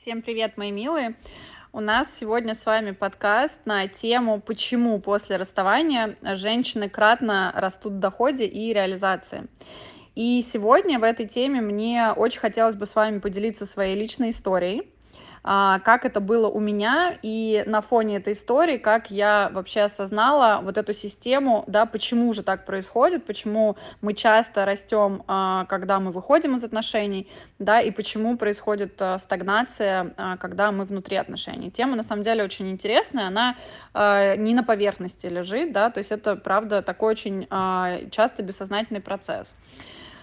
Всем 0.00 0.22
привет, 0.22 0.56
мои 0.56 0.70
милые! 0.70 1.14
У 1.74 1.80
нас 1.80 2.16
сегодня 2.16 2.54
с 2.54 2.64
вами 2.64 2.92
подкаст 2.92 3.58
на 3.66 3.86
тему, 3.86 4.40
почему 4.40 4.98
после 4.98 5.36
расставания 5.36 6.16
женщины 6.22 6.88
кратно 6.88 7.52
растут 7.54 7.92
в 7.92 7.98
доходе 7.98 8.46
и 8.46 8.72
реализации. 8.72 9.46
И 10.14 10.40
сегодня 10.40 10.98
в 10.98 11.02
этой 11.02 11.28
теме 11.28 11.60
мне 11.60 12.12
очень 12.16 12.40
хотелось 12.40 12.76
бы 12.76 12.86
с 12.86 12.94
вами 12.94 13.18
поделиться 13.18 13.66
своей 13.66 13.94
личной 13.94 14.30
историей, 14.30 14.90
как 15.42 16.04
это 16.04 16.20
было 16.20 16.48
у 16.48 16.60
меня, 16.60 17.18
и 17.22 17.62
на 17.66 17.80
фоне 17.80 18.16
этой 18.16 18.34
истории, 18.34 18.76
как 18.76 19.10
я 19.10 19.50
вообще 19.52 19.82
осознала 19.82 20.60
вот 20.62 20.76
эту 20.76 20.92
систему, 20.92 21.64
да, 21.66 21.86
почему 21.86 22.32
же 22.32 22.42
так 22.42 22.66
происходит, 22.66 23.24
почему 23.24 23.76
мы 24.00 24.14
часто 24.14 24.64
растем, 24.64 25.22
а, 25.26 25.64
когда 25.66 25.98
мы 26.00 26.10
выходим 26.12 26.56
из 26.56 26.64
отношений, 26.64 27.28
да, 27.58 27.80
и 27.80 27.90
почему 27.90 28.36
происходит 28.36 29.00
а, 29.00 29.18
стагнация, 29.18 30.14
когда 30.38 30.72
мы 30.72 30.84
внутри 30.84 31.16
отношений. 31.16 31.70
Тема, 31.70 31.96
на 31.96 32.02
самом 32.02 32.22
деле, 32.22 32.44
очень 32.44 32.70
интересная, 32.70 33.26
она 33.26 33.56
не 34.36 34.54
на 34.54 34.62
поверхности 34.62 35.26
лежит, 35.26 35.72
да, 35.72 35.90
то 35.90 35.98
есть 35.98 36.12
это, 36.12 36.36
правда, 36.36 36.82
такой 36.82 37.10
очень 37.10 37.46
часто 38.10 38.42
бессознательный 38.42 39.00
процесс. 39.00 39.54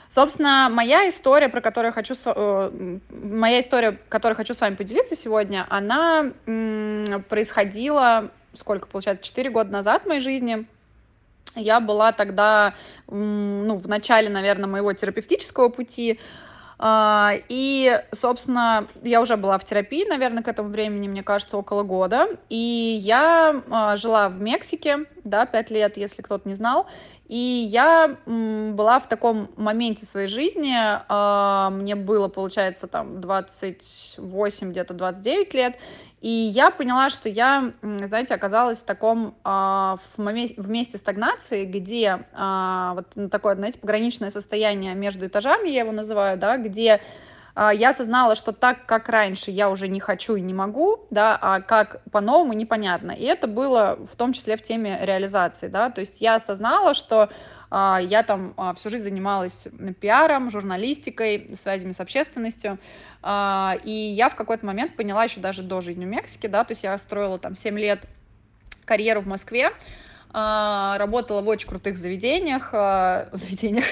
Собственно, 0.09 0.69
моя 0.71 1.07
история, 1.09 1.49
про 1.49 1.59
которую 1.59 1.91
хочу, 1.91 2.13
э, 2.25 2.99
моя 3.09 3.59
история, 3.59 3.99
которой 4.07 4.33
хочу 4.35 4.53
с 4.53 4.61
вами 4.61 4.75
поделиться 4.75 5.15
сегодня, 5.15 5.65
она 5.69 6.31
происходила, 7.29 8.31
сколько 8.53 8.87
получается, 8.87 9.23
4 9.25 9.49
года 9.49 9.71
назад 9.71 10.03
в 10.03 10.07
моей 10.07 10.21
жизни. 10.21 10.65
Я 11.55 11.79
была 11.79 12.11
тогда, 12.11 12.75
ну, 13.07 13.77
в 13.77 13.87
начале, 13.87 14.29
наверное, 14.29 14.67
моего 14.67 14.93
терапевтического 14.93 15.69
пути, 15.69 16.19
и, 16.79 18.01
собственно, 18.11 18.87
я 19.01 19.21
уже 19.21 19.35
была 19.35 19.57
в 19.57 19.65
терапии, 19.65 20.07
наверное, 20.07 20.43
к 20.43 20.47
этому 20.47 20.69
времени, 20.69 21.07
мне 21.07 21.23
кажется, 21.23 21.57
около 21.57 21.83
года. 21.83 22.27
И 22.49 22.99
я 23.01 23.63
а, 23.69 23.95
жила 23.95 24.29
в 24.29 24.39
Мексике, 24.39 25.05
да, 25.23 25.45
пять 25.45 25.71
лет, 25.71 25.97
если 25.97 26.21
кто-то 26.21 26.47
не 26.47 26.53
знал. 26.53 26.87
И 27.27 27.67
я 27.69 28.15
была 28.25 28.99
в 28.99 29.09
таком 29.09 29.49
моменте 29.57 30.05
своей 30.05 30.27
жизни, 30.27 30.73
а, 30.77 31.69
мне 31.71 31.95
было, 31.95 32.29
получается, 32.29 32.87
там 32.87 33.19
28, 33.19 34.71
где-то 34.71 34.93
29 34.93 35.53
лет, 35.53 35.75
и 36.19 36.29
я 36.29 36.71
поняла, 36.71 37.09
что 37.09 37.29
я, 37.29 37.73
знаете, 37.81 38.33
оказалась 38.33 38.79
в 38.79 38.85
таком 38.85 39.35
а, 39.43 39.97
в, 40.15 40.21
моменте, 40.21 40.55
в 40.57 40.69
месте 40.69 40.97
стагнации, 40.97 41.65
где 41.65 42.25
а, 42.33 42.95
вот 42.95 43.29
такое, 43.29 43.55
знаете, 43.55 43.77
пограничное 43.79 44.31
состояние 44.31 44.95
между 44.95 45.27
этажами, 45.27 45.69
я 45.69 45.81
его 45.81 45.91
называю, 45.91 46.37
да, 46.37 46.57
где 46.57 47.01
я 47.73 47.89
осознала, 47.89 48.35
что 48.35 48.51
так, 48.51 48.85
как 48.85 49.09
раньше, 49.09 49.49
я 49.49 49.71
уже 49.71 49.87
не 49.87 49.99
хочу 49.99 50.35
и 50.35 50.41
не 50.41 50.53
могу, 50.53 51.07
да, 51.09 51.35
а 51.41 51.59
как 51.59 52.03
по-новому 52.11 52.53
непонятно. 52.53 53.09
И 53.09 53.23
это 53.23 53.47
было 53.47 53.97
в 54.05 54.15
том 54.15 54.33
числе 54.33 54.57
в 54.57 54.61
теме 54.61 54.99
реализации, 55.01 55.67
да, 55.67 55.89
то 55.89 56.01
есть 56.01 56.21
я 56.21 56.35
осознала, 56.35 56.93
что 56.93 57.23
а, 57.23 57.29
я 57.69 58.23
там 58.23 58.53
а, 58.55 58.73
всю 58.73 58.89
жизнь 58.89 59.03
занималась 59.03 59.67
пиаром, 59.99 60.49
журналистикой, 60.49 61.49
связями 61.55 61.91
с 61.91 61.99
общественностью, 61.99 62.77
а, 63.21 63.77
и 63.83 63.91
я 63.91 64.29
в 64.29 64.35
какой-то 64.35 64.65
момент 64.65 64.95
поняла 64.95 65.25
еще 65.25 65.39
даже 65.39 65.63
до 65.63 65.81
жизни 65.81 66.05
в 66.05 66.07
Мексике, 66.07 66.47
да, 66.47 66.63
то 66.63 66.71
есть 66.71 66.83
я 66.83 66.97
строила 66.97 67.39
там 67.39 67.55
7 67.55 67.77
лет 67.77 68.01
карьеру 68.85 69.21
в 69.21 69.27
Москве, 69.27 69.71
работала 70.33 71.41
в 71.41 71.47
очень 71.47 71.67
крутых 71.67 71.97
заведениях, 71.97 72.71
заведениях, 73.31 73.85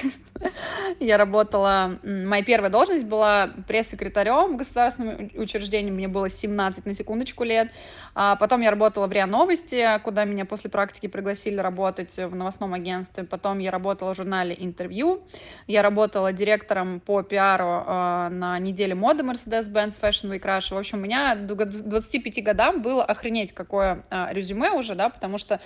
Я 0.99 1.17
работала, 1.17 1.97
моя 2.03 2.43
первая 2.43 2.69
должность 2.69 3.05
была 3.05 3.51
пресс-секретарем 3.67 4.53
в 4.53 4.57
государственном 4.57 5.31
учреждении, 5.35 5.91
мне 5.91 6.07
было 6.07 6.29
17 6.29 6.85
на 6.85 6.93
секундочку 6.93 7.43
лет. 7.43 7.69
А 8.17 8.35
потом 8.35 8.61
я 8.61 8.69
работала 8.69 9.07
в 9.07 9.11
РИА 9.11 9.25
Новости, 9.25 9.99
куда 10.03 10.23
меня 10.23 10.45
после 10.45 10.69
практики 10.69 11.07
пригласили 11.07 11.57
работать 11.57 12.15
в 12.17 12.33
новостном 12.33 12.73
агентстве. 12.73 13.23
Потом 13.23 13.59
я 13.59 13.71
работала 13.71 14.13
в 14.13 14.17
журнале 14.17 14.55
«Интервью». 14.57 15.23
Я 15.67 15.81
работала 15.81 16.31
директором 16.31 17.01
по 17.01 17.23
пиару 17.23 17.83
э, 17.85 18.29
на 18.29 18.57
неделе 18.59 18.95
моды 18.95 19.23
Mercedes-Benz 19.23 19.99
Fashion 19.99 20.31
Week 20.31 20.41
Rush. 20.41 20.73
В 20.73 20.77
общем, 20.77 20.99
у 20.99 21.01
меня 21.01 21.35
к 21.35 21.45
25 21.45 22.43
годам 22.43 22.81
было 22.81 23.03
охренеть 23.03 23.53
какое 23.53 24.03
резюме 24.31 24.71
уже, 24.71 24.95
да, 24.95 25.09
потому 25.09 25.37
что 25.37 25.59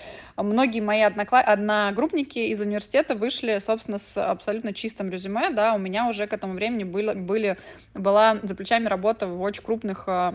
многие 0.59 0.81
мои 0.81 1.01
однокла... 1.01 1.39
одногруппники 1.39 2.39
из 2.39 2.59
университета 2.59 3.15
вышли, 3.15 3.59
собственно, 3.59 3.97
с 3.97 4.17
абсолютно 4.21 4.73
чистом 4.73 5.09
резюме, 5.09 5.51
да, 5.51 5.73
у 5.73 5.77
меня 5.77 6.07
уже 6.07 6.27
к 6.27 6.33
этому 6.33 6.53
времени 6.53 6.83
были, 6.83 7.13
были, 7.13 7.57
была 7.93 8.39
за 8.43 8.55
плечами 8.55 8.87
работа 8.87 9.27
в 9.27 9.41
очень 9.41 9.63
крупных 9.63 10.03
э, 10.07 10.33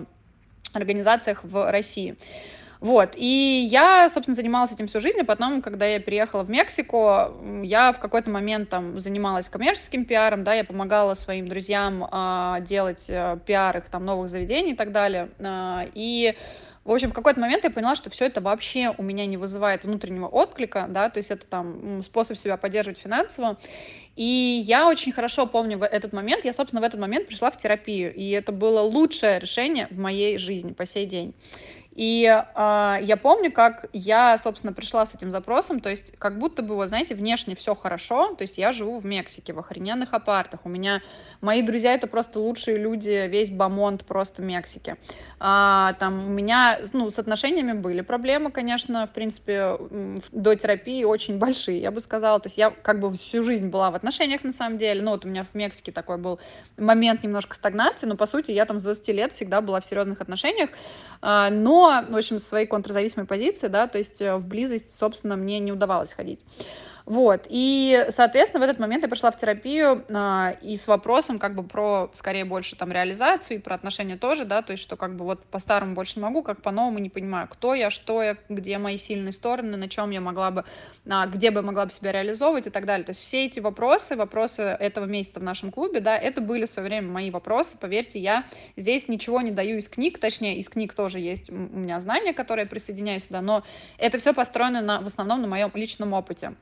организациях 0.73 1.45
в 1.45 1.71
России. 1.71 2.17
Вот, 2.81 3.15
и 3.17 3.69
я, 3.71 4.09
собственно, 4.09 4.35
занималась 4.35 4.73
этим 4.73 4.87
всю 4.87 5.01
жизнь, 5.01 5.21
а 5.21 5.25
потом, 5.25 5.61
когда 5.61 5.85
я 5.87 6.01
переехала 6.01 6.43
в 6.43 6.51
Мексику, 6.51 7.35
я 7.63 7.93
в 7.93 7.99
какой-то 7.99 8.31
момент 8.31 8.71
там 8.71 8.99
занималась 9.01 9.49
коммерческим 9.51 10.07
пиаром, 10.07 10.43
да, 10.43 10.55
я 10.55 10.65
помогала 10.65 11.13
своим 11.13 11.49
друзьям 11.49 12.03
э, 12.03 12.57
делать 12.63 13.07
э, 13.09 13.39
пиар 13.45 13.77
их 13.77 13.85
там 13.91 14.07
новых 14.07 14.31
заведений 14.31 14.73
и 14.73 14.77
так 14.77 14.91
далее, 14.91 15.29
э, 15.39 15.89
и 15.93 16.35
в 16.85 16.93
общем, 16.93 17.11
в 17.11 17.15
какой-то 17.15 17.41
момент 17.41 17.65
я 17.65 17.71
поняла, 17.71 17.95
что 17.95 18.11
все 18.11 18.27
это 18.27 18.41
вообще 18.41 18.95
у 18.97 19.03
меня 19.03 19.25
не 19.27 19.37
вызывает 19.37 19.85
внутреннего 19.85 20.27
отклика, 20.27 20.87
да, 20.89 21.09
то 21.09 21.19
есть 21.19 21.31
это 21.31 21.47
там 21.47 22.03
способ 22.03 22.37
себя 22.37 22.57
поддерживать 22.57 22.99
финансово. 22.99 23.57
И 24.17 24.63
я 24.67 24.87
очень 24.87 25.13
хорошо 25.13 25.47
помню 25.47 25.79
этот 25.81 26.13
момент. 26.13 26.45
Я, 26.45 26.53
собственно, 26.53 26.83
в 26.83 26.85
этот 26.85 27.01
момент 27.01 27.27
пришла 27.27 27.51
в 27.51 27.57
терапию, 27.57 28.15
и 28.15 28.31
это 28.31 28.53
было 28.53 28.81
лучшее 28.81 29.41
решение 29.41 29.89
в 29.91 29.99
моей 29.99 30.39
жизни 30.39 30.73
по 30.73 30.85
сей 30.85 31.07
день. 31.07 31.35
И 31.95 32.25
э, 32.25 32.99
я 33.03 33.17
помню, 33.17 33.53
как 33.53 33.87
я, 33.93 34.37
собственно, 34.37 34.73
пришла 34.73 35.07
с 35.07 35.15
этим 35.15 35.31
запросом, 35.31 35.79
то 35.79 35.91
есть 35.91 36.13
как 36.19 36.39
будто 36.39 36.63
бы, 36.63 36.75
вот 36.75 36.89
знаете, 36.89 37.15
внешне 37.15 37.55
все 37.55 37.77
хорошо, 37.77 38.35
то 38.35 38.43
есть 38.43 38.59
я 38.59 38.73
живу 38.73 38.99
в 38.99 39.07
Мексике, 39.07 39.53
в 39.53 39.61
охрененных 39.61 40.13
апартах, 40.13 40.61
у 40.65 40.69
меня, 40.69 41.03
мои 41.41 41.63
друзья 41.63 41.95
это 41.95 42.09
просто 42.09 42.41
лучшие 42.41 42.79
люди, 42.79 43.29
весь 43.29 43.51
Бамонт 43.51 44.05
просто 44.05 44.43
Мексики. 44.43 44.97
А, 45.39 45.93
там 46.01 46.27
у 46.27 46.31
меня, 46.31 46.81
ну, 46.93 47.11
с 47.11 47.19
отношениями 47.21 47.75
были 47.75 48.01
проблемы, 48.01 48.51
конечно, 48.51 49.07
в 49.07 49.13
принципе, 49.13 49.77
до 50.33 50.57
терапии 50.57 51.05
очень 51.05 51.39
большие, 51.39 51.81
я 51.81 51.93
бы 51.93 52.01
сказала, 52.01 52.41
то 52.41 52.49
есть 52.49 52.59
я 52.59 52.71
как 52.71 52.99
бы 52.99 53.13
всю 53.13 53.45
жизнь 53.45 53.69
была 53.69 53.93
в 53.93 53.95
отношениях 53.95 54.43
на 54.43 54.53
самом 54.53 54.79
деле, 54.79 55.01
ну, 55.01 55.13
вот 55.13 55.25
у 55.25 55.29
меня 55.29 55.45
в 55.45 55.55
Мексике 55.55 55.93
такой 55.93 56.19
был 56.19 56.41
момент 56.77 57.23
немножко 57.23 57.55
стагнации, 57.55 58.07
но, 58.07 58.17
по 58.17 58.27
сути, 58.27 58.51
я 58.51 58.67
там 58.67 58.81
с 58.81 58.83
20 58.83 59.09
лет 59.11 59.33
всегда 59.33 59.61
была 59.61 59.79
в 59.79 59.85
серьезных 59.85 60.21
отношениях, 60.21 60.71
а, 61.23 61.51
в 61.89 62.17
общем, 62.17 62.39
своей 62.39 62.67
контрзависимой 62.67 63.27
позиции, 63.27 63.69
да, 63.69 63.87
то 63.87 63.99
есть 63.99 64.21
э, 64.21 64.37
в 64.37 64.47
близость, 64.47 64.97
собственно, 64.97 65.37
мне 65.37 65.59
не 65.59 65.73
удавалось 65.73 66.13
ходить. 66.13 66.41
Вот, 67.07 67.47
и, 67.51 68.07
соответственно, 68.09 68.65
в 68.65 68.69
этот 68.69 68.81
момент 68.81 69.03
я 69.03 69.11
пришла 69.11 69.31
в 69.31 69.37
терапию 69.37 70.03
э, 70.09 70.57
и 70.63 70.75
с 70.75 70.89
вопросом 70.89 71.39
как 71.39 71.55
бы 71.55 71.63
про, 71.63 72.11
скорее, 72.15 72.47
больше 72.47 72.77
там 72.77 72.91
реализацию 72.91 73.59
и 73.59 73.61
про 73.61 73.75
отношения 73.75 74.17
тоже, 74.17 74.47
да, 74.47 74.63
то 74.63 74.73
есть 74.73 74.83
что 74.83 74.97
как 74.97 75.15
бы 75.15 75.27
вот 75.27 75.45
по-старому 75.45 75.95
больше 75.95 76.15
не 76.17 76.23
могу, 76.23 76.43
как 76.43 76.63
по-новому 76.63 76.99
не 77.01 77.11
понимаю, 77.11 77.47
кто 77.49 77.75
я, 77.75 77.91
что 77.91 78.23
я, 78.23 78.39
где 78.49 78.79
мои 78.79 78.97
сильные 78.97 79.33
стороны, 79.33 79.77
на 79.77 79.91
чем 79.91 80.13
я 80.13 80.23
могла 80.23 80.51
бы, 80.51 80.65
э, 81.05 81.11
где 81.27 81.51
бы 81.51 81.61
могла 81.61 81.85
бы 81.85 81.93
себя 81.93 82.11
реализовывать 82.11 82.69
и 82.69 82.71
так 82.71 82.87
далее. 82.87 83.05
То 83.05 83.11
есть 83.11 83.21
все 83.21 83.45
эти 83.45 83.61
вопросы, 83.61 84.17
вопросы 84.17 84.63
этого 84.63 85.05
месяца 85.05 85.41
в 85.41 85.43
нашем 85.43 85.73
клубе, 85.73 86.01
да, 86.01 86.17
это 86.17 86.41
были 86.41 86.65
в 86.65 86.71
свое 86.71 86.89
время 86.89 87.13
мои 87.13 87.31
вопросы, 87.31 87.77
поверьте, 87.79 88.19
я 88.19 88.45
здесь 88.79 89.09
ничего 89.09 89.43
не 89.43 89.51
даю 89.51 89.77
из 89.77 89.91
книг, 89.91 90.19
точнее, 90.19 90.57
из 90.57 90.71
книг 90.71 90.95
тоже 90.95 91.21
есть 91.21 91.51
у 91.51 91.55
меня 91.55 92.01
знания, 92.01 92.33
которые 92.33 92.65
я 92.65 92.71
присоединяю 92.71 93.21
сюда, 93.21 93.43
но 93.43 93.63
это 93.99 94.17
все 94.17 94.33
построено 94.33 94.81
на, 94.81 95.03
в 95.03 95.07
основном 95.07 95.43
на 95.43 95.49
моем 95.49 95.71
личном 95.75 96.15
опыте. 96.15 96.55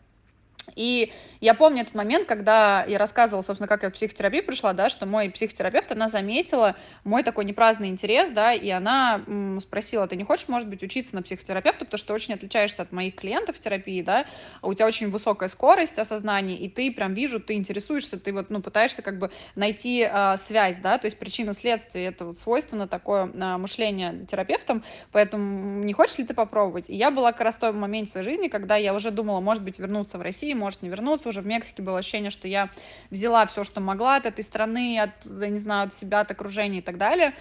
И 0.76 1.12
я 1.42 1.54
помню 1.54 1.82
этот 1.82 1.96
момент, 1.96 2.28
когда 2.28 2.84
я 2.84 2.98
рассказывала, 2.98 3.42
собственно, 3.42 3.66
как 3.66 3.82
я 3.82 3.90
в 3.90 3.92
психотерапию 3.92 4.44
пришла, 4.44 4.72
да, 4.74 4.88
что 4.88 5.06
мой 5.06 5.28
психотерапевт, 5.28 5.90
она 5.90 6.06
заметила 6.06 6.76
мой 7.02 7.24
такой 7.24 7.44
непраздный 7.44 7.88
интерес, 7.88 8.30
да, 8.30 8.54
и 8.54 8.70
она 8.70 9.22
спросила, 9.60 10.06
ты 10.06 10.14
не 10.14 10.22
хочешь, 10.22 10.46
может 10.46 10.68
быть, 10.68 10.84
учиться 10.84 11.16
на 11.16 11.22
психотерапевта, 11.22 11.84
потому 11.84 11.98
что 11.98 12.14
очень 12.14 12.34
отличаешься 12.34 12.82
от 12.82 12.92
моих 12.92 13.16
клиентов 13.16 13.56
в 13.56 13.58
терапии, 13.58 14.02
да, 14.02 14.26
у 14.62 14.72
тебя 14.72 14.86
очень 14.86 15.10
высокая 15.10 15.48
скорость 15.48 15.98
осознания, 15.98 16.56
и 16.56 16.68
ты 16.68 16.92
прям 16.92 17.12
вижу, 17.12 17.40
ты 17.40 17.54
интересуешься, 17.54 18.20
ты 18.20 18.32
вот, 18.32 18.50
ну, 18.50 18.62
пытаешься 18.62 19.02
как 19.02 19.18
бы 19.18 19.32
найти 19.56 20.08
э, 20.08 20.36
связь, 20.36 20.78
да, 20.78 20.96
то 20.98 21.06
есть 21.06 21.18
причина-следствие, 21.18 22.06
это 22.06 22.24
вот 22.26 22.38
свойственно 22.38 22.86
такое 22.86 23.26
э, 23.26 23.56
мышление 23.56 24.26
терапевтам, 24.30 24.84
поэтому 25.10 25.82
не 25.82 25.92
хочешь 25.92 26.18
ли 26.18 26.24
ты 26.24 26.34
попробовать? 26.34 26.88
И 26.88 26.94
я 26.94 27.10
была 27.10 27.32
как 27.32 27.40
раз 27.40 27.56
в 27.56 27.58
том 27.58 27.76
моменте 27.78 28.12
своей 28.12 28.26
жизни, 28.26 28.46
когда 28.46 28.76
я 28.76 28.94
уже 28.94 29.10
думала, 29.10 29.40
может 29.40 29.64
быть, 29.64 29.80
вернуться 29.80 30.18
в 30.18 30.22
Россию, 30.22 30.51
России, 30.52 30.54
может 30.54 30.82
не 30.82 30.88
вернуться. 30.88 31.28
Уже 31.28 31.40
в 31.40 31.46
Мексике 31.46 31.82
было 31.82 31.98
ощущение, 31.98 32.30
что 32.30 32.48
я 32.48 32.68
взяла 33.10 33.46
все, 33.46 33.64
что 33.64 33.80
могла 33.80 34.16
от 34.16 34.26
этой 34.26 34.44
страны, 34.44 34.98
от, 34.98 35.10
я 35.24 35.48
не 35.48 35.58
знаю, 35.58 35.88
от 35.88 35.94
себя, 35.94 36.20
от 36.20 36.30
окружения 36.30 36.78
и 36.78 36.82
так 36.82 36.98
далее. 36.98 37.32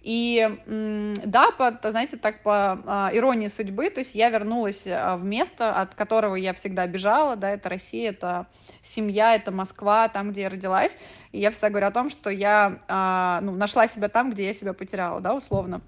И 0.00 0.48
да, 1.24 1.50
по, 1.50 1.90
знаете, 1.90 2.16
так 2.16 2.42
по 2.42 2.80
а, 2.86 3.10
иронии 3.12 3.48
судьбы, 3.48 3.90
то 3.90 3.98
есть 3.98 4.14
я 4.14 4.30
вернулась 4.30 4.86
а, 4.86 5.16
в 5.16 5.24
место, 5.24 5.72
от 5.72 5.94
которого 5.96 6.36
я 6.36 6.52
всегда 6.52 6.86
бежала, 6.86 7.34
да, 7.34 7.50
это 7.50 7.68
Россия, 7.68 8.10
это 8.10 8.46
семья, 8.80 9.34
это 9.34 9.50
Москва, 9.50 10.08
там, 10.08 10.30
где 10.30 10.42
я 10.42 10.50
родилась. 10.50 10.96
И 11.32 11.40
я 11.40 11.50
всегда 11.50 11.70
говорю 11.70 11.86
о 11.88 11.90
том, 11.90 12.10
что 12.10 12.30
я 12.30 12.78
а, 12.86 13.40
ну, 13.42 13.56
нашла 13.56 13.88
себя 13.88 14.08
там, 14.08 14.30
где 14.30 14.46
я 14.46 14.52
себя 14.52 14.72
потеряла, 14.72 15.20
да, 15.20 15.34
условно. 15.34 15.80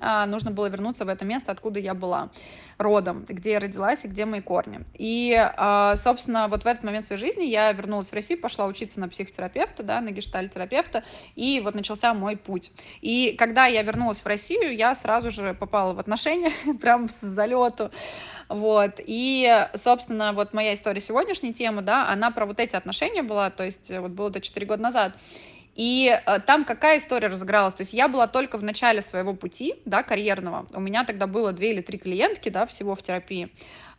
А, 0.00 0.26
нужно 0.26 0.50
было 0.50 0.66
вернуться 0.66 1.04
в 1.04 1.08
это 1.08 1.24
место, 1.24 1.52
откуда 1.52 1.78
я 1.80 1.94
была 1.94 2.30
родом, 2.78 3.24
где 3.28 3.52
я 3.52 3.60
родилась 3.60 4.04
и 4.04 4.08
где 4.08 4.24
мои 4.24 4.40
корни. 4.40 4.80
И, 4.94 5.34
а, 5.36 5.96
собственно, 5.96 6.48
вот 6.48 6.62
в 6.62 6.66
этот 6.66 6.84
момент 6.84 7.06
своей 7.06 7.20
жизни 7.20 7.44
я 7.44 7.72
вернулась 7.72 8.10
в 8.10 8.12
Россию, 8.12 8.40
пошла 8.40 8.66
учиться 8.66 9.00
на 9.00 9.08
психотерапевта, 9.08 9.82
да, 9.82 10.00
на 10.00 10.10
гештальтерапевта, 10.10 11.02
и 11.34 11.60
вот 11.60 11.74
начался 11.74 12.14
мой 12.14 12.36
путь. 12.36 12.70
И 13.00 13.34
когда 13.36 13.66
я 13.66 13.82
вернулась 13.82 14.20
в 14.20 14.26
Россию, 14.26 14.76
я 14.76 14.94
сразу 14.94 15.30
же 15.30 15.54
попала 15.54 15.92
в 15.94 15.98
отношения, 15.98 16.52
прям 16.80 17.08
с 17.08 17.20
залету, 17.20 17.90
вот, 18.48 18.92
и, 18.98 19.66
собственно, 19.74 20.32
вот 20.32 20.54
моя 20.54 20.72
история 20.74 21.00
сегодняшней 21.00 21.52
темы, 21.52 21.82
да, 21.82 22.08
она 22.08 22.30
про 22.30 22.46
вот 22.46 22.60
эти 22.60 22.76
отношения 22.76 23.22
была, 23.22 23.50
то 23.50 23.64
есть 23.64 23.90
вот 23.90 24.12
было 24.12 24.30
это 24.30 24.40
4 24.40 24.64
года 24.64 24.82
назад, 24.82 25.12
и 25.78 26.08
э, 26.08 26.40
там 26.40 26.64
какая 26.64 26.98
история 26.98 27.28
разыгралась? 27.28 27.72
То 27.72 27.82
есть 27.82 27.92
я 27.92 28.08
была 28.08 28.26
только 28.26 28.58
в 28.58 28.64
начале 28.64 29.00
своего 29.00 29.32
пути, 29.34 29.76
да, 29.84 30.02
карьерного. 30.02 30.66
У 30.72 30.80
меня 30.80 31.04
тогда 31.04 31.28
было 31.28 31.52
две 31.52 31.72
или 31.72 31.82
три 31.82 31.98
клиентки, 31.98 32.48
да, 32.48 32.66
всего 32.66 32.96
в 32.96 33.02
терапии. 33.02 33.48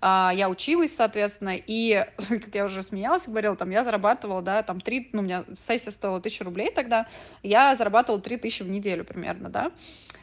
Uh, 0.01 0.33
я 0.33 0.49
училась, 0.49 0.95
соответственно, 0.95 1.55
и, 1.57 2.05
как 2.29 2.53
я 2.53 2.63
уже 2.63 2.83
смеялась, 2.83 3.27
говорила, 3.27 3.57
там, 3.57 3.69
я 3.69 3.83
зарабатывала, 3.83 4.41
да, 4.41 4.63
там, 4.63 4.79
три, 4.79 5.09
ну, 5.11 5.19
у 5.19 5.23
меня 5.23 5.43
сессия 5.67 5.91
стоила 5.91 6.21
тысячу 6.21 6.45
рублей 6.45 6.71
тогда, 6.71 7.05
я 7.43 7.75
зарабатывала 7.75 8.21
три 8.21 8.37
тысячи 8.37 8.63
в 8.63 8.69
неделю 8.69 9.03
примерно, 9.03 9.49
да, 9.49 9.71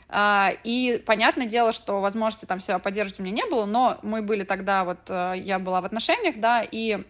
uh, 0.08 0.58
и 0.64 1.02
понятное 1.04 1.44
дело, 1.44 1.72
что 1.72 2.00
возможности 2.00 2.46
там 2.46 2.60
себя 2.60 2.78
поддерживать 2.78 3.20
у 3.20 3.22
меня 3.22 3.34
не 3.34 3.50
было, 3.50 3.66
но 3.66 3.98
мы 4.00 4.22
были 4.22 4.44
тогда, 4.44 4.84
вот, 4.84 5.10
uh, 5.10 5.38
я 5.38 5.58
была 5.58 5.82
в 5.82 5.84
отношениях, 5.84 6.36
да, 6.38 6.62
и 6.62 7.04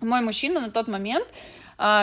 мой 0.00 0.22
мужчина 0.22 0.58
на 0.58 0.72
тот 0.72 0.88
момент, 0.88 1.28
а, 1.28 1.30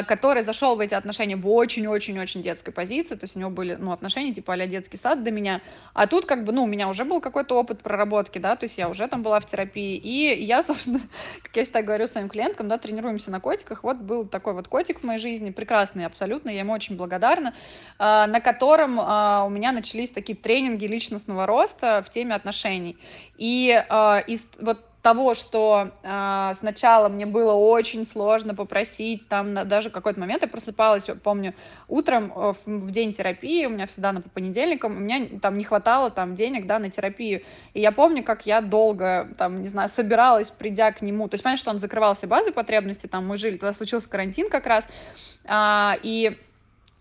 который 0.07 0.43
зашел 0.43 0.75
в 0.75 0.79
эти 0.79 0.93
отношения 0.93 1.35
в 1.35 1.47
очень-очень-очень 1.47 2.41
детской 2.41 2.71
позиции, 2.71 3.15
то 3.15 3.23
есть 3.23 3.35
у 3.35 3.39
него 3.39 3.49
были, 3.49 3.75
ну, 3.75 3.91
отношения 3.91 4.33
типа 4.33 4.53
а 4.53 4.67
детский 4.67 4.97
сад 4.97 5.23
до 5.23 5.31
меня, 5.31 5.61
а 5.93 6.07
тут 6.07 6.25
как 6.25 6.43
бы, 6.43 6.51
ну, 6.51 6.63
у 6.63 6.67
меня 6.67 6.89
уже 6.89 7.05
был 7.05 7.21
какой-то 7.21 7.57
опыт 7.57 7.81
проработки, 7.81 8.39
да, 8.39 8.55
то 8.55 8.65
есть 8.65 8.77
я 8.77 8.89
уже 8.89 9.07
там 9.07 9.23
была 9.23 9.39
в 9.39 9.45
терапии, 9.45 9.95
и 9.95 10.43
я, 10.43 10.61
собственно, 10.63 10.99
как 11.41 11.55
я 11.55 11.63
всегда 11.63 11.81
говорю 11.81 12.07
своим 12.07 12.27
клиенткам, 12.29 12.67
да, 12.67 12.77
тренируемся 12.77 13.31
на 13.31 13.39
котиках, 13.39 13.83
вот 13.83 13.97
был 13.97 14.25
такой 14.25 14.53
вот 14.53 14.67
котик 14.67 14.99
в 14.99 15.03
моей 15.03 15.19
жизни, 15.19 15.51
прекрасный 15.51 16.05
абсолютно, 16.05 16.49
я 16.49 16.59
ему 16.59 16.73
очень 16.73 16.97
благодарна, 16.97 17.53
а, 17.97 18.27
на 18.27 18.41
котором 18.41 18.99
а, 18.99 19.45
у 19.45 19.49
меня 19.49 19.71
начались 19.71 20.11
такие 20.11 20.37
тренинги 20.37 20.85
личностного 20.85 21.45
роста 21.45 22.03
в 22.05 22.09
теме 22.09 22.35
отношений, 22.35 22.97
и 23.37 23.69
из 24.27 24.47
вот 24.59 24.88
того, 25.01 25.33
что 25.33 25.91
э, 26.03 26.51
сначала 26.55 27.07
мне 27.07 27.25
было 27.25 27.53
очень 27.53 28.05
сложно 28.05 28.53
попросить, 28.53 29.27
там 29.29 29.53
на, 29.53 29.63
даже 29.63 29.89
какой-то 29.89 30.19
момент 30.19 30.41
я 30.41 30.47
просыпалась, 30.47 31.07
помню, 31.23 31.53
утром 31.87 32.33
э, 32.35 32.53
в, 32.53 32.67
в 32.67 32.91
день 32.91 33.13
терапии, 33.13 33.65
у 33.65 33.69
меня 33.69 33.87
всегда 33.87 34.11
на 34.11 34.21
по 34.21 34.29
понедельникам, 34.29 34.97
у 34.97 34.99
меня 34.99 35.39
там 35.41 35.57
не 35.57 35.63
хватало 35.63 36.11
там 36.11 36.35
денег, 36.35 36.67
да, 36.67 36.79
на 36.79 36.89
терапию, 36.89 37.43
и 37.73 37.79
я 37.79 37.93
помню, 37.93 38.23
как 38.23 38.45
я 38.45 38.59
долго, 38.59 39.29
там, 39.37 39.61
не 39.61 39.67
знаю, 39.67 39.87
собиралась, 39.87 40.51
придя 40.51 40.91
к 40.91 41.01
нему, 41.01 41.29
то 41.29 41.35
есть, 41.35 41.43
понятно, 41.43 41.61
что 41.61 41.71
он 41.71 41.79
закрывал 41.79 42.15
все 42.15 42.27
базы 42.27 42.51
потребностей, 42.51 43.07
там, 43.07 43.25
мы 43.25 43.37
жили, 43.37 43.53
тогда 43.53 43.73
случился 43.73 44.09
карантин 44.09 44.49
как 44.49 44.67
раз, 44.67 44.87
э, 45.45 45.91
и 46.03 46.37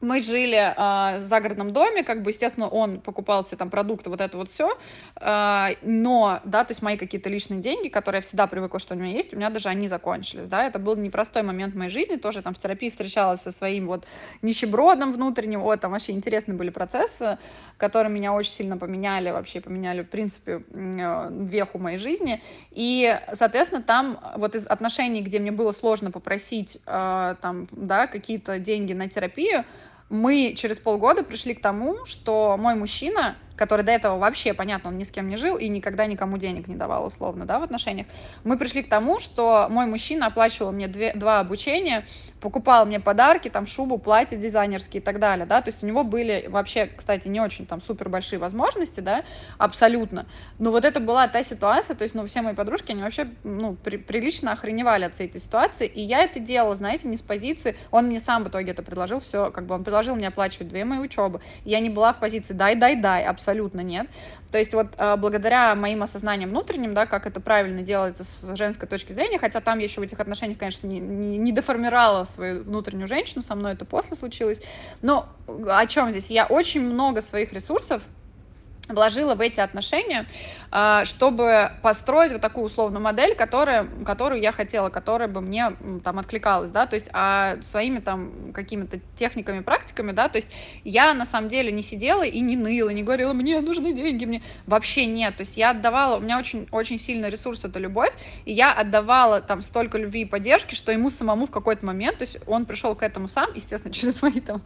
мы 0.00 0.22
жили 0.22 0.56
э, 0.56 1.18
в 1.18 1.22
загородном 1.22 1.72
доме, 1.72 2.04
как 2.04 2.22
бы, 2.22 2.30
естественно, 2.30 2.68
он 2.68 3.00
покупал 3.00 3.44
все 3.44 3.56
там 3.56 3.68
продукты, 3.68 4.10
вот 4.10 4.20
это 4.20 4.36
вот 4.36 4.50
все, 4.50 4.70
э, 4.70 4.74
а, 5.20 5.70
но, 5.82 6.40
да, 6.44 6.64
то 6.64 6.70
есть 6.70 6.82
мои 6.82 6.96
какие-то 6.96 7.28
личные 7.28 7.60
деньги, 7.60 7.88
которые 7.88 8.18
я 8.18 8.22
всегда 8.22 8.46
привыкла, 8.46 8.78
что 8.78 8.94
у 8.94 8.98
меня 8.98 9.12
есть, 9.12 9.32
у 9.32 9.36
меня 9.36 9.50
даже 9.50 9.68
они 9.68 9.88
закончились, 9.88 10.46
да, 10.46 10.64
это 10.64 10.78
был 10.78 10.96
непростой 10.96 11.42
момент 11.42 11.74
в 11.74 11.76
моей 11.76 11.90
жизни, 11.90 12.16
тоже 12.16 12.42
там 12.42 12.54
в 12.54 12.58
терапии 12.58 12.90
встречалась 12.90 13.40
со 13.40 13.50
своим 13.50 13.86
вот 13.86 14.04
нищебродом 14.42 15.12
внутренним, 15.12 15.60
вот, 15.60 15.80
там 15.80 15.92
вообще 15.92 16.12
интересные 16.12 16.56
были 16.56 16.70
процессы, 16.70 17.38
которые 17.76 18.12
меня 18.12 18.32
очень 18.32 18.52
сильно 18.52 18.76
поменяли, 18.76 19.30
вообще 19.30 19.60
поменяли, 19.60 20.02
в 20.02 20.08
принципе, 20.08 20.62
э, 20.74 21.28
веху 21.32 21.78
моей 21.78 21.98
жизни, 21.98 22.40
и, 22.70 23.18
соответственно, 23.32 23.82
там 23.82 24.20
вот 24.36 24.54
из 24.54 24.66
отношений, 24.66 25.22
где 25.22 25.40
мне 25.40 25.50
было 25.50 25.72
сложно 25.72 26.12
попросить, 26.12 26.78
э, 26.86 27.34
там, 27.40 27.66
да, 27.72 28.06
какие-то 28.06 28.60
деньги 28.60 28.92
на 28.92 29.08
терапию, 29.08 29.64
мы 30.08 30.54
через 30.56 30.78
полгода 30.78 31.22
пришли 31.22 31.54
к 31.54 31.60
тому, 31.60 32.04
что 32.06 32.56
мой 32.58 32.74
мужчина 32.74 33.36
который 33.58 33.84
до 33.84 33.92
этого 33.92 34.18
вообще, 34.18 34.54
понятно, 34.54 34.90
он 34.90 34.96
ни 34.96 35.02
с 35.02 35.10
кем 35.10 35.28
не 35.28 35.36
жил 35.36 35.56
и 35.56 35.68
никогда 35.68 36.06
никому 36.06 36.38
денег 36.38 36.68
не 36.68 36.76
давал, 36.76 37.06
условно, 37.06 37.44
да, 37.44 37.58
в 37.58 37.64
отношениях, 37.64 38.06
мы 38.44 38.56
пришли 38.56 38.82
к 38.82 38.88
тому, 38.88 39.18
что 39.18 39.66
мой 39.68 39.86
мужчина 39.86 40.26
оплачивал 40.26 40.72
мне 40.72 40.86
две, 40.86 41.12
два 41.14 41.40
обучения, 41.40 42.04
покупал 42.40 42.86
мне 42.86 43.00
подарки, 43.00 43.48
там, 43.48 43.66
шубу, 43.66 43.98
платье 43.98 44.38
дизайнерские 44.38 45.02
и 45.02 45.04
так 45.04 45.18
далее, 45.18 45.44
да, 45.44 45.60
то 45.60 45.70
есть 45.70 45.82
у 45.82 45.86
него 45.86 46.04
были 46.04 46.46
вообще, 46.48 46.86
кстати, 46.86 47.26
не 47.26 47.40
очень 47.40 47.66
там 47.66 47.82
супер 47.82 48.08
большие 48.08 48.38
возможности, 48.38 49.00
да, 49.00 49.24
абсолютно, 49.58 50.26
но 50.60 50.70
вот 50.70 50.84
это 50.84 51.00
была 51.00 51.26
та 51.26 51.42
ситуация, 51.42 51.96
то 51.96 52.04
есть, 52.04 52.14
ну, 52.14 52.24
все 52.26 52.42
мои 52.42 52.54
подружки, 52.54 52.92
они 52.92 53.02
вообще, 53.02 53.28
ну, 53.42 53.74
при, 53.74 53.96
прилично 53.96 54.52
охреневали 54.52 55.04
от 55.04 55.14
всей 55.14 55.26
этой 55.26 55.40
ситуации, 55.40 55.86
и 55.86 56.00
я 56.00 56.22
это 56.22 56.38
делала, 56.38 56.76
знаете, 56.76 57.08
не 57.08 57.16
с 57.16 57.22
позиции, 57.22 57.76
он 57.90 58.06
мне 58.06 58.20
сам 58.20 58.44
в 58.44 58.48
итоге 58.48 58.70
это 58.70 58.84
предложил, 58.84 59.18
все, 59.18 59.50
как 59.50 59.66
бы 59.66 59.74
он 59.74 59.82
предложил 59.82 60.14
мне 60.14 60.28
оплачивать 60.28 60.68
две 60.68 60.84
мои 60.84 61.00
учебы, 61.00 61.40
я 61.64 61.80
не 61.80 61.90
была 61.90 62.12
в 62.12 62.20
позиции 62.20 62.54
дай, 62.54 62.76
дай, 62.76 62.94
дай, 62.94 63.24
абсолютно 63.24 63.47
абсолютно 63.48 63.80
нет. 63.80 64.06
То 64.52 64.58
есть 64.58 64.74
вот 64.74 64.88
а, 64.98 65.16
благодаря 65.16 65.74
моим 65.74 66.02
осознаниям 66.02 66.50
внутренним, 66.50 66.94
да, 66.94 67.06
как 67.06 67.26
это 67.26 67.40
правильно 67.40 67.82
делается 67.82 68.24
с 68.24 68.56
женской 68.56 68.86
точки 68.86 69.12
зрения, 69.12 69.38
хотя 69.38 69.60
там 69.60 69.78
еще 69.78 70.00
в 70.00 70.04
этих 70.04 70.20
отношениях, 70.20 70.58
конечно, 70.58 70.86
не, 70.86 71.00
не, 71.00 71.38
не 71.38 71.52
деформировала 71.52 72.24
свою 72.24 72.62
внутреннюю 72.62 73.08
женщину, 73.08 73.42
со 73.42 73.54
мной 73.54 73.72
это 73.72 73.84
после 73.84 74.16
случилось, 74.16 74.60
но 75.02 75.28
о 75.66 75.86
чем 75.86 76.10
здесь? 76.10 76.30
Я 76.30 76.46
очень 76.46 76.82
много 76.82 77.22
своих 77.22 77.52
ресурсов 77.52 78.02
вложила 78.88 79.34
в 79.34 79.40
эти 79.40 79.60
отношения, 79.60 80.26
а, 80.67 80.67
чтобы 81.04 81.72
построить 81.82 82.32
вот 82.32 82.40
такую 82.40 82.66
условную 82.66 83.02
модель, 83.02 83.34
которая, 83.34 83.88
которую 84.04 84.40
я 84.40 84.52
хотела, 84.52 84.90
которая 84.90 85.28
бы 85.28 85.40
мне 85.40 85.72
там 86.04 86.18
откликалась, 86.18 86.70
да, 86.70 86.86
то 86.86 86.94
есть 86.94 87.08
а 87.12 87.56
своими 87.62 88.00
там 88.00 88.52
какими-то 88.52 89.00
техниками, 89.16 89.60
практиками, 89.60 90.12
да, 90.12 90.28
то 90.28 90.36
есть 90.36 90.48
я 90.84 91.14
на 91.14 91.24
самом 91.24 91.48
деле 91.48 91.72
не 91.72 91.82
сидела 91.82 92.22
и 92.22 92.40
не 92.40 92.56
ныла, 92.56 92.90
не 92.90 93.02
говорила, 93.02 93.32
мне 93.32 93.60
нужны 93.60 93.92
деньги, 93.92 94.24
мне 94.24 94.42
вообще 94.66 95.06
нет, 95.06 95.36
то 95.36 95.42
есть 95.42 95.56
я 95.56 95.70
отдавала, 95.70 96.16
у 96.16 96.20
меня 96.20 96.38
очень, 96.38 96.68
очень 96.70 96.98
сильный 96.98 97.30
ресурс 97.30 97.64
это 97.64 97.78
любовь, 97.78 98.12
и 98.44 98.52
я 98.52 98.72
отдавала 98.72 99.40
там 99.40 99.62
столько 99.62 99.98
любви 99.98 100.22
и 100.22 100.24
поддержки, 100.24 100.74
что 100.74 100.92
ему 100.92 101.10
самому 101.10 101.46
в 101.46 101.50
какой-то 101.50 101.84
момент, 101.86 102.18
то 102.18 102.22
есть 102.22 102.38
он 102.46 102.66
пришел 102.66 102.94
к 102.94 103.02
этому 103.02 103.28
сам, 103.28 103.50
естественно, 103.54 103.94
через 103.98 104.20
мои 104.22 104.40
там 104.40 104.62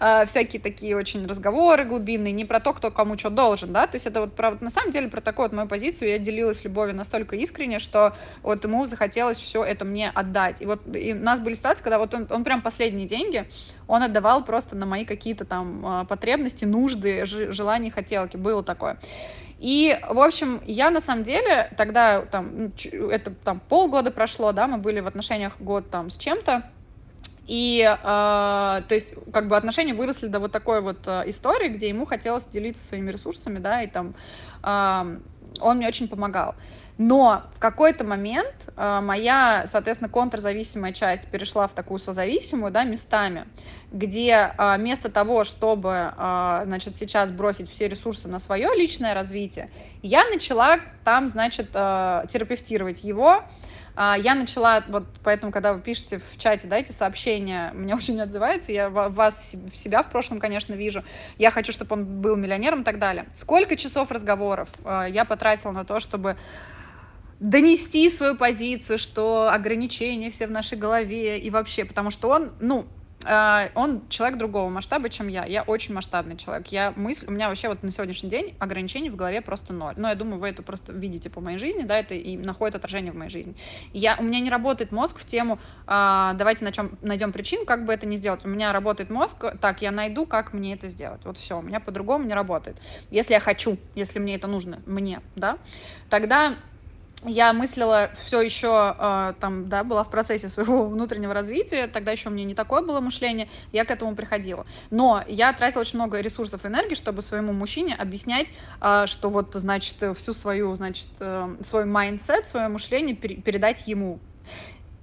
а, 0.00 0.24
всякие 0.26 0.60
такие 0.62 0.96
очень 0.96 1.26
разговоры 1.26 1.84
глубинные, 1.84 2.32
не 2.32 2.44
про 2.44 2.60
то, 2.60 2.72
кто 2.72 2.90
кому 2.90 3.18
что 3.18 3.30
должен, 3.30 3.72
да, 3.72 3.86
то 3.86 3.96
есть 3.96 4.06
это 4.06 4.20
вот 4.20 4.34
про, 4.34 4.56
на 4.60 4.70
самом 4.70 4.92
деле 4.92 5.08
про 5.08 5.20
вот 5.42 5.52
мою 5.52 5.68
позицию 5.68 6.08
я 6.08 6.18
делилась 6.18 6.64
любовью 6.64 6.94
настолько 6.94 7.36
искренне, 7.36 7.78
что 7.78 8.14
вот 8.42 8.64
ему 8.64 8.86
захотелось 8.86 9.38
все 9.38 9.62
это 9.62 9.84
мне 9.84 10.10
отдать. 10.10 10.62
И 10.62 10.66
вот 10.66 10.80
и 10.94 11.12
у 11.12 11.18
нас 11.18 11.40
были 11.40 11.54
ситуации, 11.54 11.82
когда 11.82 11.98
вот 11.98 12.14
он, 12.14 12.26
он 12.30 12.44
прям 12.44 12.62
последние 12.62 13.06
деньги, 13.06 13.44
он 13.86 14.02
отдавал 14.02 14.44
просто 14.44 14.76
на 14.76 14.86
мои 14.86 15.04
какие-то 15.04 15.44
там 15.44 15.86
а, 15.86 16.04
потребности, 16.04 16.64
нужды, 16.64 17.24
желания, 17.26 17.90
хотелки, 17.90 18.36
было 18.36 18.62
такое. 18.62 18.98
И, 19.58 19.96
в 20.08 20.18
общем, 20.20 20.60
я 20.66 20.90
на 20.90 20.98
самом 20.98 21.22
деле 21.22 21.70
тогда, 21.76 22.22
там, 22.22 22.72
это 22.92 23.30
там 23.30 23.60
полгода 23.60 24.10
прошло, 24.10 24.52
да, 24.52 24.66
мы 24.66 24.78
были 24.78 24.98
в 24.98 25.06
отношениях 25.06 25.60
год 25.60 25.88
там 25.88 26.10
с 26.10 26.18
чем-то, 26.18 26.68
и, 27.46 27.82
э, 27.82 27.96
то 28.02 28.84
есть, 28.90 29.14
как 29.32 29.48
бы 29.48 29.56
отношения 29.56 29.94
выросли 29.94 30.28
до 30.28 30.38
вот 30.38 30.52
такой 30.52 30.80
вот 30.80 30.98
э, 31.06 31.24
истории, 31.26 31.68
где 31.68 31.88
ему 31.88 32.06
хотелось 32.06 32.46
делиться 32.46 32.84
своими 32.84 33.10
ресурсами, 33.10 33.58
да, 33.58 33.82
и 33.82 33.88
там 33.88 34.14
он 35.60 35.78
мне 35.78 35.88
очень 35.88 36.08
помогал. 36.08 36.54
Но 36.98 37.42
в 37.54 37.58
какой-то 37.58 38.04
момент 38.04 38.54
э, 38.76 39.00
моя, 39.00 39.64
соответственно, 39.66 40.10
контрзависимая 40.10 40.92
часть 40.92 41.26
перешла 41.26 41.66
в 41.66 41.72
такую 41.72 41.98
созависимую, 41.98 42.70
да, 42.70 42.84
местами, 42.84 43.46
где 43.90 44.52
э, 44.56 44.76
вместо 44.76 45.10
того, 45.10 45.44
чтобы, 45.44 46.12
э, 46.16 46.62
значит, 46.66 46.96
сейчас 46.96 47.30
бросить 47.30 47.70
все 47.70 47.88
ресурсы 47.88 48.28
на 48.28 48.38
свое 48.38 48.68
личное 48.76 49.14
развитие, 49.14 49.70
я 50.02 50.24
начала 50.26 50.80
там, 51.02 51.28
значит, 51.28 51.70
э, 51.72 52.24
терапевтировать 52.28 53.02
его, 53.02 53.42
я 53.96 54.34
начала, 54.34 54.82
вот 54.88 55.04
поэтому, 55.22 55.52
когда 55.52 55.72
вы 55.72 55.80
пишете 55.80 56.18
в 56.18 56.38
чате, 56.38 56.66
дайте 56.68 56.92
сообщение, 56.92 57.70
мне 57.74 57.94
очень 57.94 58.20
отзывается, 58.20 58.72
я 58.72 58.88
вас, 58.88 59.52
себя 59.74 60.02
в 60.02 60.10
прошлом, 60.10 60.40
конечно, 60.40 60.74
вижу, 60.74 61.04
я 61.38 61.50
хочу, 61.50 61.72
чтобы 61.72 61.94
он 61.94 62.20
был 62.20 62.36
миллионером 62.36 62.82
и 62.82 62.84
так 62.84 62.98
далее. 62.98 63.26
Сколько 63.34 63.76
часов 63.76 64.10
разговоров 64.10 64.68
а, 64.84 65.04
я 65.04 65.24
потратила 65.24 65.72
на 65.72 65.84
то, 65.84 66.00
чтобы 66.00 66.36
донести 67.40 68.08
свою 68.08 68.36
позицию, 68.36 68.98
что 68.98 69.50
ограничения 69.52 70.30
все 70.30 70.46
в 70.46 70.50
нашей 70.52 70.78
голове 70.78 71.38
и 71.40 71.50
вообще, 71.50 71.84
потому 71.84 72.10
что 72.10 72.28
он, 72.28 72.52
ну, 72.60 72.86
а, 72.86 73.01
он 73.24 74.08
человек 74.08 74.38
другого 74.38 74.68
масштаба, 74.68 75.08
чем 75.08 75.28
я. 75.28 75.44
Я 75.44 75.62
очень 75.62 75.94
масштабный 75.94 76.36
человек. 76.36 76.68
Я 76.68 76.92
мысль, 76.96 77.26
у 77.28 77.30
меня 77.30 77.48
вообще 77.48 77.68
вот 77.68 77.82
на 77.82 77.90
сегодняшний 77.90 78.30
день 78.30 78.54
ограничений 78.58 79.10
в 79.10 79.16
голове 79.16 79.40
просто 79.40 79.72
ноль. 79.72 79.94
Но 79.96 80.08
я 80.08 80.14
думаю, 80.14 80.40
вы 80.40 80.48
это 80.48 80.62
просто 80.62 80.92
видите 80.92 81.30
по 81.30 81.40
моей 81.40 81.58
жизни, 81.58 81.82
да, 81.82 81.98
это 81.98 82.14
и 82.14 82.36
находит 82.36 82.76
отражение 82.76 83.12
в 83.12 83.16
моей 83.16 83.30
жизни. 83.30 83.54
Я, 83.92 84.16
у 84.18 84.22
меня 84.22 84.40
не 84.40 84.50
работает 84.50 84.92
мозг 84.92 85.18
в 85.18 85.26
тему, 85.26 85.58
а, 85.86 86.34
давайте 86.34 86.64
на 86.64 86.72
чем 86.72 86.98
найдем 87.02 87.32
причину, 87.32 87.64
как 87.64 87.84
бы 87.86 87.92
это 87.92 88.06
не 88.06 88.16
сделать. 88.16 88.44
У 88.44 88.48
меня 88.48 88.72
работает 88.72 89.10
мозг, 89.10 89.44
так, 89.60 89.82
я 89.82 89.90
найду, 89.90 90.26
как 90.26 90.52
мне 90.52 90.74
это 90.74 90.88
сделать. 90.88 91.20
Вот 91.24 91.38
все, 91.38 91.58
у 91.58 91.62
меня 91.62 91.80
по-другому 91.80 92.24
не 92.24 92.34
работает. 92.34 92.76
Если 93.10 93.34
я 93.34 93.40
хочу, 93.40 93.78
если 93.94 94.18
мне 94.18 94.36
это 94.36 94.46
нужно, 94.46 94.82
мне, 94.86 95.20
да, 95.36 95.58
тогда 96.10 96.56
я 97.24 97.52
мыслила 97.52 98.10
все 98.24 98.40
еще, 98.40 98.96
э, 98.98 99.34
там, 99.38 99.68
да, 99.68 99.84
была 99.84 100.02
в 100.02 100.10
процессе 100.10 100.48
своего 100.48 100.86
внутреннего 100.88 101.32
развития, 101.32 101.86
тогда 101.86 102.12
еще 102.12 102.28
у 102.28 102.32
меня 102.32 102.44
не 102.44 102.54
такое 102.54 102.82
было 102.82 103.00
мышление, 103.00 103.48
я 103.72 103.84
к 103.84 103.90
этому 103.90 104.14
приходила. 104.16 104.66
Но 104.90 105.22
я 105.28 105.52
тратила 105.52 105.82
очень 105.82 105.98
много 105.98 106.20
ресурсов 106.20 106.64
и 106.64 106.68
энергии, 106.68 106.94
чтобы 106.94 107.22
своему 107.22 107.52
мужчине 107.52 107.94
объяснять, 107.94 108.52
э, 108.80 109.04
что 109.06 109.30
вот, 109.30 109.54
значит, 109.54 109.96
всю 110.16 110.32
свою, 110.32 110.74
значит, 110.74 111.08
э, 111.20 111.56
свой 111.62 111.84
mindset, 111.84 112.48
свое 112.48 112.68
мышление 112.68 113.14
пер 113.14 113.40
передать 113.40 113.86
ему. 113.86 114.18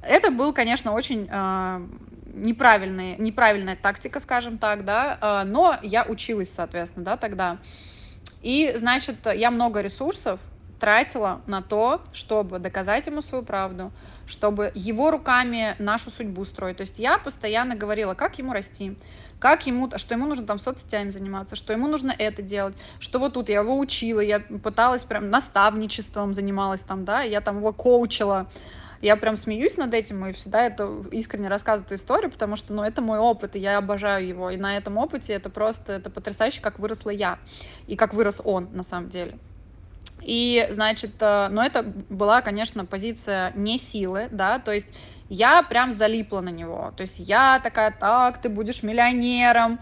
Это 0.01 0.31
был, 0.31 0.53
конечно, 0.53 0.93
очень 0.93 1.27
э, 1.31 1.87
неправильный, 2.33 3.17
неправильная 3.17 3.75
тактика, 3.75 4.19
скажем 4.19 4.57
так, 4.57 4.85
да, 4.85 5.43
но 5.45 5.77
я 5.81 6.03
училась, 6.03 6.53
соответственно, 6.53 7.03
да, 7.03 7.17
тогда. 7.17 7.57
И, 8.41 8.73
значит, 8.75 9.17
я 9.25 9.51
много 9.51 9.81
ресурсов 9.81 10.39
тратила 10.79 11.41
на 11.45 11.61
то, 11.61 12.01
чтобы 12.13 12.59
доказать 12.59 13.07
ему 13.07 13.21
свою 13.21 13.43
правду, 13.43 13.91
чтобы 14.27 14.71
его 14.75 15.11
руками 15.11 15.75
нашу 15.79 16.09
судьбу 16.09 16.45
строить. 16.45 16.77
То 16.77 16.81
есть 16.81 16.99
я 16.99 17.17
постоянно 17.17 17.75
говорила, 17.75 18.13
как 18.13 18.39
ему 18.39 18.53
расти, 18.53 18.97
как 19.39 19.65
ему, 19.67 19.89
что 19.97 20.13
ему 20.13 20.25
нужно 20.25 20.45
там 20.45 20.59
соцсетями 20.59 21.11
заниматься, 21.11 21.55
что 21.55 21.73
ему 21.73 21.87
нужно 21.87 22.13
это 22.17 22.41
делать, 22.41 22.75
что 22.99 23.19
вот 23.19 23.33
тут 23.33 23.49
я 23.49 23.59
его 23.59 23.77
учила, 23.77 24.19
я 24.19 24.39
пыталась 24.39 25.03
прям 25.03 25.29
наставничеством 25.29 26.33
занималась 26.33 26.81
там, 26.81 27.05
да, 27.05 27.21
я 27.21 27.41
там 27.41 27.57
его 27.57 27.73
коучила, 27.73 28.47
я 29.01 29.15
прям 29.15 29.37
смеюсь 29.37 29.77
над 29.77 29.93
этим 29.93 30.25
и 30.25 30.33
всегда 30.33 30.65
это 30.65 31.03
искренне 31.11 31.47
рассказываю 31.47 31.85
эту 31.85 31.95
историю, 31.95 32.31
потому 32.31 32.57
что, 32.57 32.73
ну, 32.73 32.83
это 32.83 33.01
мой 33.01 33.17
опыт, 33.17 33.55
и 33.55 33.59
я 33.59 33.77
обожаю 33.77 34.27
его, 34.27 34.49
и 34.49 34.57
на 34.57 34.75
этом 34.75 34.97
опыте 34.97 35.33
это 35.33 35.49
просто, 35.49 35.93
это 35.93 36.09
потрясающе, 36.09 36.61
как 36.61 36.79
выросла 36.79 37.09
я, 37.09 37.39
и 37.87 37.95
как 37.95 38.13
вырос 38.13 38.41
он, 38.43 38.69
на 38.73 38.83
самом 38.83 39.09
деле. 39.09 39.37
И, 40.21 40.67
значит, 40.69 41.11
э, 41.19 41.47
но 41.49 41.63
это 41.63 41.83
была, 42.09 42.41
конечно, 42.41 42.85
позиция 42.85 43.51
не 43.55 43.77
силы, 43.77 44.27
да, 44.31 44.59
то 44.59 44.71
есть 44.71 44.89
я 45.29 45.63
прям 45.63 45.93
залипла 45.93 46.41
на 46.41 46.49
него. 46.49 46.91
То 46.97 47.01
есть 47.01 47.19
я 47.19 47.59
такая, 47.59 47.91
так, 47.91 48.41
ты 48.41 48.49
будешь 48.49 48.83
миллионером, 48.83 49.79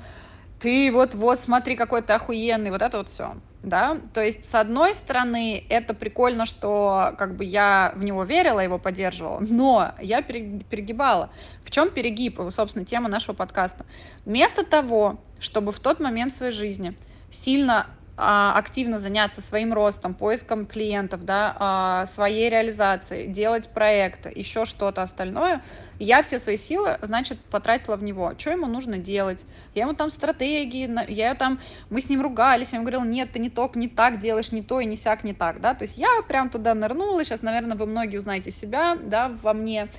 ты 0.60 0.92
вот-вот 0.92 1.40
смотри, 1.40 1.76
какой 1.76 2.02
ты 2.02 2.14
охуенный, 2.14 2.72
вот 2.72 2.82
это 2.82 2.98
вот 2.98 3.10
все. 3.10 3.36
Да, 3.64 3.98
то 4.14 4.24
есть, 4.24 4.50
с 4.50 4.56
одной 4.56 4.94
стороны, 4.94 5.66
это 5.68 5.94
прикольно, 5.94 6.46
что 6.46 7.16
как 7.18 7.36
бы 7.36 7.44
я 7.44 7.92
в 7.96 8.04
него 8.04 8.24
верила, 8.24 8.60
его 8.60 8.78
поддерживала, 8.78 9.40
но 9.40 9.94
я 10.00 10.22
перегибала. 10.22 11.32
В 11.66 11.72
чем 11.72 11.90
перегиб, 11.90 12.40
собственно, 12.52 12.86
тема 12.86 13.10
нашего 13.10 13.36
подкаста? 13.36 13.86
Вместо 14.26 14.64
того, 14.64 15.20
чтобы 15.40 15.72
в 15.72 15.80
тот 15.80 16.00
момент 16.00 16.34
своей 16.34 16.54
жизни 16.54 16.96
сильно 17.32 17.88
активно 18.18 18.98
заняться 18.98 19.42
своим 19.42 19.74
ростом, 19.74 20.16
поиском 20.16 20.66
клиентов, 20.66 21.24
да, 21.24 21.56
а, 21.60 22.06
своей 22.08 22.50
реализацией, 22.50 23.28
делать 23.28 23.70
проекты, 23.70 24.32
еще 24.36 24.66
что-то 24.66 25.04
остальное, 25.04 25.62
я 26.00 26.24
все 26.24 26.40
свои 26.40 26.58
силы, 26.58 26.98
значит, 27.02 27.40
потратила 27.40 27.96
в 27.96 28.04
него. 28.04 28.34
Что 28.38 28.52
ему 28.52 28.66
нужно 28.66 28.98
делать? 28.98 29.46
Я 29.76 29.84
ему 29.84 29.94
там 29.94 30.10
стратегии, 30.10 30.90
я 31.12 31.36
там, 31.36 31.60
мы 31.90 32.02
с 32.02 32.10
ним 32.10 32.22
ругались, 32.22 32.72
я 32.72 32.78
ему 32.78 32.86
говорила, 32.86 33.04
нет, 33.04 33.32
ты 33.34 33.40
не 33.40 33.52
то, 33.52 33.72
не 33.76 33.88
так 33.88 34.18
делаешь, 34.18 34.52
не 34.52 34.64
то 34.64 34.80
и 34.80 34.86
не 34.86 34.96
сяк, 34.96 35.24
не 35.24 35.34
так, 35.34 35.62
да, 35.62 35.76
то 35.76 35.84
есть 35.84 35.98
я 35.98 36.10
прям 36.28 36.50
туда 36.50 36.74
нырнула, 36.74 37.24
сейчас, 37.24 37.44
наверное, 37.44 37.78
вы 37.78 37.86
многие 37.86 38.18
узнаете 38.18 38.50
себя, 38.50 38.98
да, 39.00 39.32
во 39.42 39.54
мне. 39.54 39.90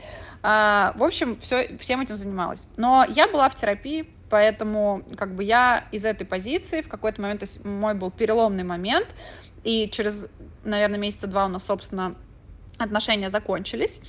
А, 0.43 0.93
в 0.97 1.05
общем, 1.05 1.37
все, 1.41 1.77
всем 1.79 2.01
этим 2.01 2.17
занималась. 2.17 2.69
Но 2.77 3.05
я 3.09 3.29
была 3.29 3.49
в 3.49 3.57
терапии 3.57 4.09
Поэтому 4.31 5.03
как 5.17 5.35
бы 5.35 5.45
я 5.45 5.89
из 5.93 6.05
этой 6.05 6.27
позиции 6.27 6.83
в 6.83 6.89
какой-то 6.89 7.21
момент, 7.23 7.41
то 7.41 7.45
есть 7.45 7.65
мой 7.65 7.95
был 7.95 8.11
переломный 8.11 8.65
момент, 8.65 9.09
и 9.65 9.89
через, 9.91 10.29
наверное, 10.65 10.99
месяца 10.99 11.27
два 11.27 11.47
у 11.47 11.49
нас, 11.49 11.65
собственно, 11.65 12.15
отношения 12.79 13.29
закончились, 13.29 14.01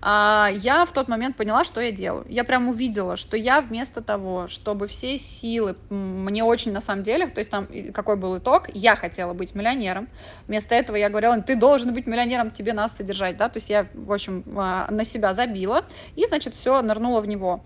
а, 0.00 0.50
я 0.52 0.84
в 0.84 0.92
тот 0.92 1.08
момент 1.08 1.36
поняла, 1.36 1.64
что 1.64 1.80
я 1.80 1.90
делаю. 1.90 2.26
Я 2.28 2.44
прям 2.44 2.68
увидела, 2.68 3.16
что 3.16 3.36
я 3.36 3.60
вместо 3.60 4.02
того, 4.02 4.48
чтобы 4.48 4.86
все 4.86 5.18
силы, 5.18 5.76
мне 5.88 6.44
очень 6.44 6.72
на 6.72 6.80
самом 6.80 7.02
деле, 7.02 7.26
то 7.26 7.38
есть 7.38 7.50
там 7.50 7.68
какой 7.92 8.16
был 8.16 8.38
итог, 8.38 8.68
я 8.74 8.96
хотела 8.96 9.32
быть 9.32 9.54
миллионером, 9.54 10.08
вместо 10.46 10.74
этого 10.74 10.96
я 10.96 11.08
говорила, 11.08 11.40
ты 11.40 11.56
должен 11.56 11.94
быть 11.94 12.06
миллионером, 12.06 12.50
тебе 12.50 12.74
нас 12.74 12.96
содержать, 12.96 13.36
да, 13.36 13.48
то 13.48 13.56
есть 13.56 13.70
я, 13.70 13.88
в 13.94 14.12
общем, 14.12 14.44
а, 14.54 14.88
на 14.90 15.04
себя 15.04 15.32
забила, 15.32 15.86
и, 16.14 16.26
значит, 16.26 16.54
все 16.54 16.82
нырнула 16.82 17.20
в 17.20 17.26
него. 17.26 17.64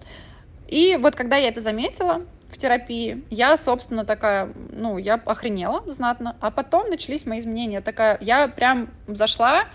И 0.72 0.96
вот 0.96 1.14
когда 1.14 1.36
я 1.36 1.48
это 1.48 1.60
заметила 1.60 2.22
в 2.48 2.56
терапии, 2.56 3.22
я, 3.28 3.58
собственно, 3.58 4.06
такая, 4.06 4.54
ну, 4.70 4.96
я 4.96 5.16
охренела 5.16 5.84
знатно, 5.92 6.34
а 6.40 6.50
потом 6.50 6.88
начались 6.88 7.26
мои 7.26 7.40
изменения. 7.40 7.82
Такая, 7.82 8.16
я 8.22 8.48
прям 8.48 8.88
зашла 9.06 9.66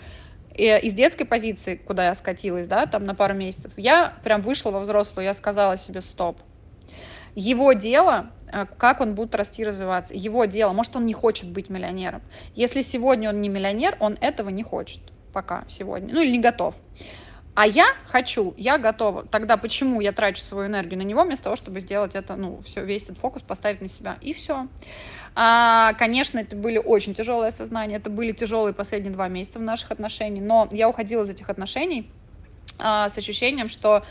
э, 0.56 0.80
из 0.80 0.96
детской 0.96 1.26
позиции, 1.26 1.76
куда 1.76 2.08
я 2.08 2.16
скатилась, 2.16 2.66
да, 2.66 2.88
там 2.88 3.06
на 3.06 3.14
пару 3.14 3.36
месяцев, 3.36 3.72
я 3.78 4.16
прям 4.24 4.42
вышла 4.42 4.72
во 4.72 4.80
взрослую, 4.80 5.26
я 5.26 5.36
сказала 5.36 5.78
себе 5.78 6.02
стоп. 6.02 6.40
Его 7.36 7.74
дело, 7.74 8.32
э, 8.52 8.66
как 8.80 9.00
он 9.00 9.14
будет 9.14 9.36
расти 9.36 9.62
и 9.62 9.66
развиваться, 9.66 10.16
его 10.16 10.46
дело, 10.46 10.74
может, 10.74 10.96
он 10.96 11.06
не 11.06 11.14
хочет 11.14 11.48
быть 11.48 11.70
миллионером. 11.70 12.24
Если 12.56 12.82
сегодня 12.82 13.30
он 13.30 13.40
не 13.40 13.50
миллионер, 13.50 13.98
он 14.00 14.18
этого 14.20 14.50
не 14.50 14.64
хочет 14.64 15.02
пока 15.32 15.64
сегодня, 15.70 16.12
ну 16.12 16.22
или 16.22 16.32
не 16.32 16.40
готов. 16.40 16.74
А 17.58 17.66
я 17.66 17.88
хочу, 18.06 18.54
я 18.56 18.78
готова. 18.78 19.26
Тогда 19.26 19.58
почему 19.58 20.00
я 20.00 20.12
трачу 20.12 20.44
свою 20.44 20.68
энергию 20.68 21.00
на 21.00 21.02
него, 21.02 21.24
вместо 21.24 21.46
того, 21.46 21.56
чтобы 21.56 21.80
сделать 21.80 22.14
это, 22.14 22.36
ну, 22.36 22.62
все, 22.64 22.86
весь 22.86 23.06
этот 23.06 23.18
фокус 23.18 23.42
поставить 23.42 23.82
на 23.82 23.88
себя. 23.88 24.20
И 24.22 24.36
все. 24.36 24.68
А, 25.34 25.94
конечно, 25.94 26.38
это 26.38 26.56
были 26.56 26.78
очень 26.78 27.16
тяжелые 27.16 27.48
осознания, 27.48 27.96
это 27.96 28.12
были 28.12 28.32
тяжелые 28.32 28.76
последние 28.76 29.12
два 29.12 29.28
месяца 29.28 29.58
в 29.58 29.64
наших 29.64 29.90
отношениях, 29.90 30.46
но 30.46 30.70
я 30.72 30.88
уходила 30.88 31.24
из 31.24 31.32
этих 31.32 31.50
отношений 31.50 32.08
а, 32.78 33.10
с 33.10 33.18
ощущением, 33.18 33.70
что 33.70 34.06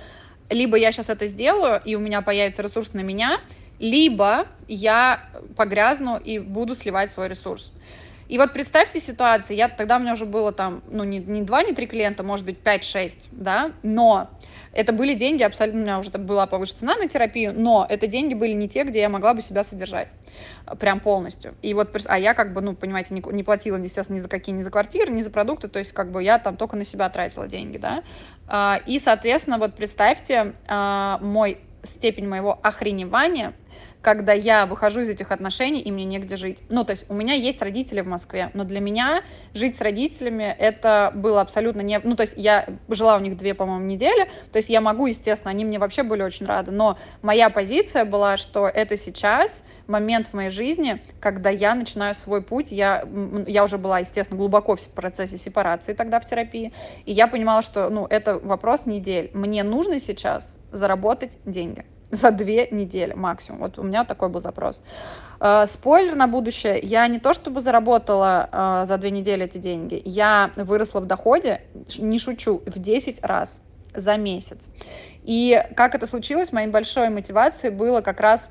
либо 0.50 0.76
я 0.76 0.90
сейчас 0.90 1.08
это 1.08 1.28
сделаю, 1.28 1.80
и 1.84 1.94
у 1.94 2.00
меня 2.00 2.22
появится 2.22 2.62
ресурс 2.62 2.94
на 2.94 3.00
меня, 3.02 3.40
либо 3.78 4.48
я 4.66 5.30
погрязну 5.54 6.18
и 6.18 6.40
буду 6.40 6.74
сливать 6.74 7.12
свой 7.12 7.28
ресурс. 7.28 7.70
И 8.28 8.38
вот 8.38 8.52
представьте 8.52 8.98
ситуацию, 8.98 9.56
я 9.56 9.68
тогда 9.68 9.96
у 9.96 10.00
меня 10.00 10.12
уже 10.12 10.26
было 10.26 10.52
там, 10.52 10.82
ну, 10.90 11.04
не, 11.04 11.18
не 11.18 11.42
2, 11.42 11.62
не 11.62 11.72
3 11.72 11.86
клиента, 11.86 12.22
может 12.22 12.44
быть, 12.44 12.58
5-6, 12.62 13.28
да, 13.32 13.72
но 13.82 14.30
это 14.72 14.92
были 14.92 15.14
деньги, 15.14 15.42
абсолютно 15.42 15.80
у 15.80 15.84
меня 15.84 15.98
уже 15.98 16.10
была 16.10 16.46
повыше 16.46 16.74
цена 16.74 16.96
на 16.96 17.08
терапию, 17.08 17.54
но 17.56 17.86
это 17.88 18.06
деньги 18.06 18.34
были 18.34 18.52
не 18.52 18.68
те, 18.68 18.84
где 18.84 19.00
я 19.00 19.08
могла 19.08 19.32
бы 19.32 19.40
себя 19.40 19.62
содержать 19.62 20.10
прям 20.78 21.00
полностью. 21.00 21.54
И 21.62 21.72
вот, 21.72 21.96
а 22.06 22.18
я 22.18 22.34
как 22.34 22.52
бы, 22.52 22.60
ну, 22.60 22.74
понимаете, 22.74 23.14
не, 23.14 23.22
не 23.32 23.42
платила, 23.42 23.76
естественно, 23.76 24.16
ни 24.16 24.20
за 24.20 24.28
какие, 24.28 24.54
ни 24.54 24.62
за 24.62 24.70
квартиры, 24.70 25.12
ни 25.12 25.20
за 25.20 25.30
продукты, 25.30 25.68
то 25.68 25.78
есть 25.78 25.92
как 25.92 26.10
бы 26.10 26.22
я 26.22 26.38
там 26.38 26.56
только 26.56 26.76
на 26.76 26.84
себя 26.84 27.08
тратила 27.08 27.46
деньги, 27.46 27.78
да. 27.78 28.02
А, 28.48 28.80
и, 28.86 28.98
соответственно, 28.98 29.58
вот 29.58 29.74
представьте 29.74 30.52
а, 30.66 31.18
мой 31.22 31.58
степень 31.82 32.28
моего 32.28 32.58
охреневания 32.62 33.54
когда 34.06 34.32
я 34.32 34.66
выхожу 34.66 35.00
из 35.00 35.08
этих 35.08 35.32
отношений, 35.32 35.80
и 35.80 35.90
мне 35.90 36.04
негде 36.04 36.36
жить. 36.36 36.62
Ну, 36.70 36.84
то 36.84 36.92
есть 36.92 37.06
у 37.08 37.14
меня 37.14 37.34
есть 37.34 37.60
родители 37.60 38.02
в 38.02 38.06
Москве, 38.06 38.52
но 38.54 38.62
для 38.62 38.78
меня 38.78 39.24
жить 39.52 39.76
с 39.76 39.80
родителями 39.80 40.44
это 40.44 41.10
было 41.12 41.40
абсолютно 41.40 41.80
не... 41.80 41.98
Ну, 41.98 42.14
то 42.14 42.20
есть 42.20 42.34
я 42.36 42.68
жила 42.88 43.16
у 43.16 43.18
них 43.18 43.36
две, 43.36 43.52
по-моему, 43.52 43.84
недели, 43.84 44.30
то 44.52 44.58
есть 44.58 44.68
я 44.68 44.80
могу, 44.80 45.06
естественно, 45.06 45.50
они 45.50 45.64
мне 45.64 45.80
вообще 45.80 46.04
были 46.04 46.22
очень 46.22 46.46
рады, 46.46 46.70
но 46.70 46.96
моя 47.20 47.50
позиция 47.50 48.04
была, 48.04 48.36
что 48.36 48.68
это 48.68 48.96
сейчас 48.96 49.64
момент 49.88 50.28
в 50.28 50.34
моей 50.34 50.50
жизни, 50.50 51.02
когда 51.18 51.50
я 51.50 51.74
начинаю 51.74 52.14
свой 52.14 52.42
путь, 52.42 52.70
я, 52.70 53.04
я 53.48 53.64
уже 53.64 53.76
была, 53.76 53.98
естественно, 53.98 54.38
глубоко 54.38 54.76
в 54.76 54.86
процессе 54.90 55.36
сепарации 55.36 55.94
тогда 55.94 56.20
в 56.20 56.26
терапии, 56.26 56.72
и 57.06 57.12
я 57.12 57.26
понимала, 57.26 57.60
что, 57.60 57.90
ну, 57.90 58.06
это 58.06 58.38
вопрос 58.38 58.86
недель. 58.86 59.32
Мне 59.34 59.64
нужно 59.64 59.98
сейчас 59.98 60.58
заработать 60.70 61.40
деньги 61.44 61.84
за 62.16 62.30
две 62.30 62.68
недели 62.70 63.12
максимум. 63.12 63.60
Вот 63.60 63.78
у 63.78 63.82
меня 63.82 64.04
такой 64.04 64.28
был 64.28 64.40
запрос. 64.40 64.82
Э, 65.40 65.66
спойлер 65.66 66.14
на 66.14 66.26
будущее. 66.26 66.78
Я 66.82 67.06
не 67.08 67.18
то 67.18 67.34
чтобы 67.34 67.60
заработала 67.60 68.48
э, 68.50 68.84
за 68.86 68.96
две 68.98 69.10
недели 69.10 69.44
эти 69.44 69.58
деньги, 69.58 70.00
я 70.04 70.50
выросла 70.56 71.00
в 71.00 71.06
доходе, 71.06 71.60
не 71.98 72.18
шучу, 72.18 72.62
в 72.66 72.78
10 72.78 73.22
раз 73.22 73.60
за 73.94 74.16
месяц. 74.16 74.68
И 75.22 75.62
как 75.76 75.94
это 75.94 76.06
случилось, 76.06 76.52
моей 76.52 76.68
большой 76.68 77.08
мотивацией 77.08 77.74
было 77.74 78.00
как 78.00 78.20
раз 78.20 78.48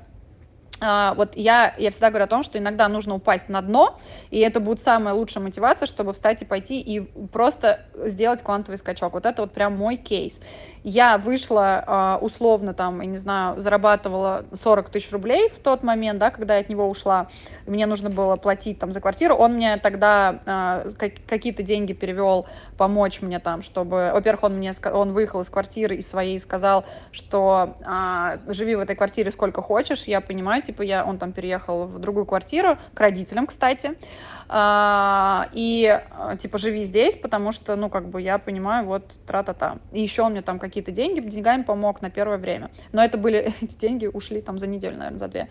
а, 0.78 1.14
вот 1.14 1.36
я, 1.36 1.74
я 1.78 1.90
всегда 1.90 2.10
говорю 2.10 2.24
о 2.24 2.28
том, 2.28 2.42
что 2.42 2.58
иногда 2.58 2.88
нужно 2.88 3.14
упасть 3.14 3.48
на 3.48 3.62
дно, 3.62 3.98
и 4.30 4.38
это 4.40 4.60
будет 4.60 4.82
самая 4.82 5.14
лучшая 5.14 5.42
мотивация, 5.42 5.86
чтобы 5.86 6.12
встать 6.12 6.42
и 6.42 6.44
пойти 6.44 6.80
и 6.80 7.00
просто 7.00 7.80
сделать 7.94 8.42
квантовый 8.42 8.76
скачок. 8.76 9.14
Вот 9.14 9.24
это 9.24 9.42
вот 9.42 9.52
прям 9.52 9.76
мой 9.76 9.96
кейс 9.96 10.40
я 10.86 11.18
вышла 11.18 11.82
а, 11.84 12.18
условно 12.22 12.72
там, 12.72 13.00
я 13.00 13.08
не 13.08 13.18
знаю, 13.18 13.60
зарабатывала 13.60 14.44
40 14.52 14.88
тысяч 14.90 15.10
рублей 15.10 15.48
в 15.48 15.58
тот 15.58 15.82
момент, 15.82 16.20
да, 16.20 16.30
когда 16.30 16.54
я 16.54 16.60
от 16.60 16.68
него 16.68 16.88
ушла, 16.88 17.26
мне 17.66 17.86
нужно 17.86 18.08
было 18.08 18.36
платить 18.36 18.78
там 18.78 18.92
за 18.92 19.00
квартиру, 19.00 19.34
он 19.34 19.54
мне 19.54 19.78
тогда 19.78 20.38
а, 20.46 20.86
какие-то 21.26 21.64
деньги 21.64 21.92
перевел, 21.92 22.46
помочь 22.78 23.20
мне 23.20 23.40
там, 23.40 23.62
чтобы, 23.62 24.12
во-первых, 24.14 24.44
он 24.44 24.58
мне, 24.58 24.72
он 24.92 25.12
выехал 25.12 25.40
из 25.40 25.50
квартиры 25.50 25.96
из 25.96 26.08
своей 26.08 26.36
и 26.36 26.38
сказал, 26.38 26.84
что 27.10 27.74
а, 27.84 28.38
живи 28.46 28.76
в 28.76 28.80
этой 28.80 28.94
квартире 28.94 29.32
сколько 29.32 29.62
хочешь, 29.62 30.04
я 30.04 30.20
понимаю, 30.20 30.62
типа 30.62 30.82
я, 30.82 31.04
он 31.04 31.18
там 31.18 31.32
переехал 31.32 31.86
в 31.86 31.98
другую 31.98 32.26
квартиру, 32.26 32.78
к 32.94 33.00
родителям, 33.00 33.48
кстати, 33.48 33.96
и 34.48 36.00
типа 36.38 36.58
живи 36.58 36.84
здесь, 36.84 37.16
потому 37.16 37.52
что, 37.52 37.74
ну, 37.76 37.88
как 37.88 38.08
бы 38.08 38.22
я 38.22 38.38
понимаю, 38.38 38.86
вот 38.86 39.04
тра-та-та. 39.26 39.78
И 39.92 40.00
еще 40.00 40.22
он 40.22 40.32
мне 40.32 40.42
там 40.42 40.58
какие-то 40.58 40.92
деньги, 40.92 41.20
деньгами 41.20 41.62
помог 41.62 42.00
на 42.00 42.10
первое 42.10 42.38
время. 42.38 42.70
Но 42.92 43.04
это 43.04 43.18
были, 43.18 43.52
эти 43.60 43.76
деньги 43.76 44.06
ушли 44.06 44.40
там 44.40 44.58
за 44.58 44.66
неделю, 44.66 44.96
наверное, 44.96 45.18
за 45.18 45.28
две. 45.28 45.48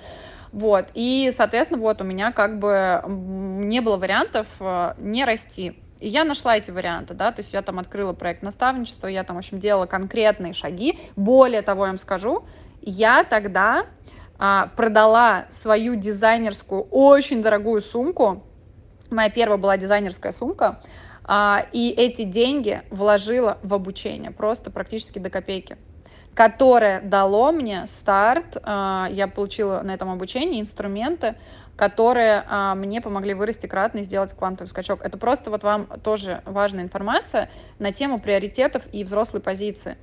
Вот, 0.52 0.88
и, 0.94 1.32
соответственно, 1.36 1.82
вот 1.82 2.02
у 2.02 2.06
меня 2.06 2.32
как 2.32 2.60
бы 2.60 3.02
не 3.08 3.82
было 3.82 3.98
вариантов 3.98 4.48
э, 4.60 4.94
не 5.00 5.26
расти. 5.26 5.78
И 6.00 6.08
я 6.08 6.24
нашла 6.24 6.56
эти 6.58 6.72
варианты, 6.72 7.14
да, 7.14 7.32
то 7.32 7.42
есть 7.42 7.54
я 7.54 7.62
там 7.62 7.80
открыла 7.80 8.14
проект 8.14 8.44
наставничества, 8.44 9.08
я 9.08 9.24
там, 9.24 9.36
в 9.38 9.40
общем, 9.40 9.60
делала 9.60 9.86
конкретные 9.86 10.54
шаги. 10.54 11.00
Более 11.16 11.62
того, 11.62 11.86
я 11.86 11.92
вам 11.92 11.98
скажу, 11.98 12.46
я 12.82 13.24
тогда 13.24 13.86
а, 14.38 14.70
продала 14.76 15.46
свою 15.50 15.96
дизайнерскую 15.96 16.84
очень 16.92 17.42
дорогую 17.42 17.82
сумку 17.82 18.44
Моя 19.10 19.30
первая 19.30 19.58
была 19.58 19.78
дизайнерская 19.78 20.32
сумка, 20.32 20.82
а, 21.24 21.66
и 21.72 21.90
эти 21.92 22.24
деньги 22.24 22.82
вложила 22.90 23.58
в 23.64 23.74
обучение, 23.74 24.32
просто 24.32 24.72
практически 24.72 25.20
до 25.20 25.30
копейки 25.30 25.78
которое 26.36 27.02
дало 27.02 27.52
мне 27.52 27.88
старт. 27.88 28.58
А, 28.62 29.08
я 29.10 29.28
получила 29.28 29.82
на 29.82 29.94
этом 29.94 30.12
обучении 30.12 30.62
инструменты, 30.62 31.36
которые 31.76 32.44
а, 32.48 32.76
мне 32.76 33.02
помогли 33.02 33.34
вырасти 33.34 33.68
кратно 33.68 34.00
и 34.00 34.04
сделать 34.04 34.34
квантовый 34.34 34.68
скачок. 34.68 35.02
Это 35.02 35.18
просто 35.18 35.50
вот 35.50 35.64
вам 35.64 35.88
тоже 36.04 36.42
важная 36.46 36.84
информация 36.84 37.50
на 37.80 37.92
тему 37.92 38.20
приоритетов 38.20 38.84
и 38.92 39.04
взрослой 39.04 39.40
позиции. 39.42 39.98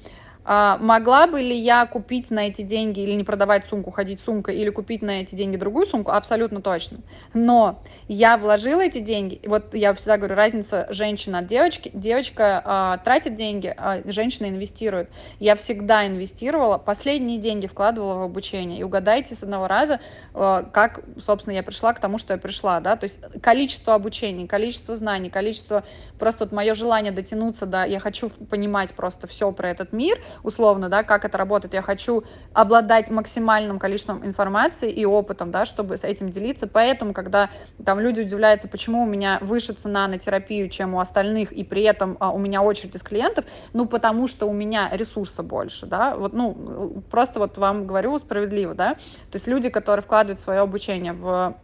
А, 0.45 0.77
могла 0.79 1.27
бы 1.27 1.41
ли 1.41 1.57
я 1.57 1.87
купить 1.87 2.31
на 2.31 2.49
эти 2.49 2.63
деньги 2.63 3.01
или 3.01 3.13
не 3.13 3.23
продавать 3.23 3.65
сумку, 3.65 3.91
ходить 3.91 4.21
сумкой, 4.21 4.57
или 4.57 4.71
купить 4.71 5.03
на 5.03 5.23
эти 5.23 5.35
деньги 5.35 5.57
другую 5.57 5.87
сумку? 5.87 6.11
Абсолютно 6.11 6.61
точно. 6.61 6.99
Но 7.33 7.83
я 8.09 8.37
вложила 8.37 8.81
эти 8.81 8.99
деньги, 8.99 9.41
вот 9.47 9.75
я 9.75 9.95
всегда 9.95 10.17
говорю, 10.17 10.35
разница 10.35 10.87
женщины 10.91 11.37
от 11.37 11.47
девочки. 11.47 11.91
Девочка 11.95 12.61
а, 12.65 12.99
тратит 12.99 13.37
деньги, 13.37 13.73
а 13.77 14.03
женщина 14.05 14.49
инвестирует. 14.49 15.11
Я 15.39 15.55
всегда 15.55 16.07
инвестировала, 16.07 16.79
последние 16.79 17.39
деньги 17.39 17.69
вкладывала 17.69 18.15
в 18.15 18.23
обучение. 18.23 18.81
И 18.81 18.83
угадайте 18.83 19.37
с 19.37 19.45
одного 19.45 19.69
раза, 19.69 20.01
а, 20.35 20.65
как, 20.65 21.01
собственно, 21.21 21.55
я 21.55 21.63
пришла 21.63 21.93
к 21.93 22.01
тому, 22.01 22.19
что 22.19 22.35
я 22.35 22.39
пришла, 22.39 22.81
да, 22.81 22.97
то 22.97 23.05
есть 23.05 23.21
количество 23.41 23.95
обучений, 23.95 24.49
количество 24.49 24.97
знаний, 24.97 25.31
количество, 25.31 25.85
просто 26.19 26.45
вот 26.45 26.53
мое 26.53 26.75
желание 26.75 27.13
дотянуться, 27.13 27.67
да, 27.67 27.85
я 27.85 28.01
хочу 28.01 28.29
понимать 28.29 28.95
просто 28.95 29.29
все 29.29 29.53
про 29.53 29.71
этот 29.71 29.93
мир– 29.93 30.19
условно, 30.43 30.89
да, 30.89 31.03
как 31.03 31.25
это 31.25 31.39
работает. 31.39 31.75
Я 31.75 31.83
хочу 31.83 32.25
обладать 32.53 33.11
максимальным 33.11 33.79
количеством 33.79 34.25
информации 34.25 34.91
и 34.91 35.05
опытом, 35.05 35.51
да, 35.51 35.65
чтобы 35.67 35.97
с 35.97 36.05
этим 36.05 36.31
делиться. 36.31 36.67
Поэтому, 36.67 37.13
когда 37.13 37.51
там 37.85 38.01
люди 38.01 38.21
удивляются, 38.21 38.69
почему 38.69 39.03
у 39.03 39.07
меня 39.07 39.39
выше 39.41 39.73
цена 39.73 40.09
на 40.09 40.19
терапию, 40.19 40.69
чем 40.69 40.95
у 40.95 41.01
остальных, 41.01 41.53
и 41.53 41.65
при 41.65 41.83
этом 41.83 42.17
а, 42.21 42.31
у 42.31 42.39
меня 42.39 42.63
очередь 42.63 42.95
из 42.95 43.03
клиентов, 43.03 43.45
ну, 43.73 43.87
потому 43.87 44.29
что 44.29 44.47
у 44.47 44.53
меня 44.53 44.91
ресурса 44.93 45.43
больше, 45.43 45.87
да, 45.87 46.15
вот, 46.17 46.33
ну, 46.33 47.03
просто 47.11 47.39
вот 47.39 47.59
вам 47.59 47.87
говорю 47.87 48.19
справедливо, 48.19 48.75
да, 48.75 48.95
то 48.95 49.35
есть 49.35 49.47
люди, 49.47 49.69
которые 49.69 50.03
вкладывают 50.03 50.41
свое 50.41 50.61
обучение 50.61 51.13
в 51.13 51.57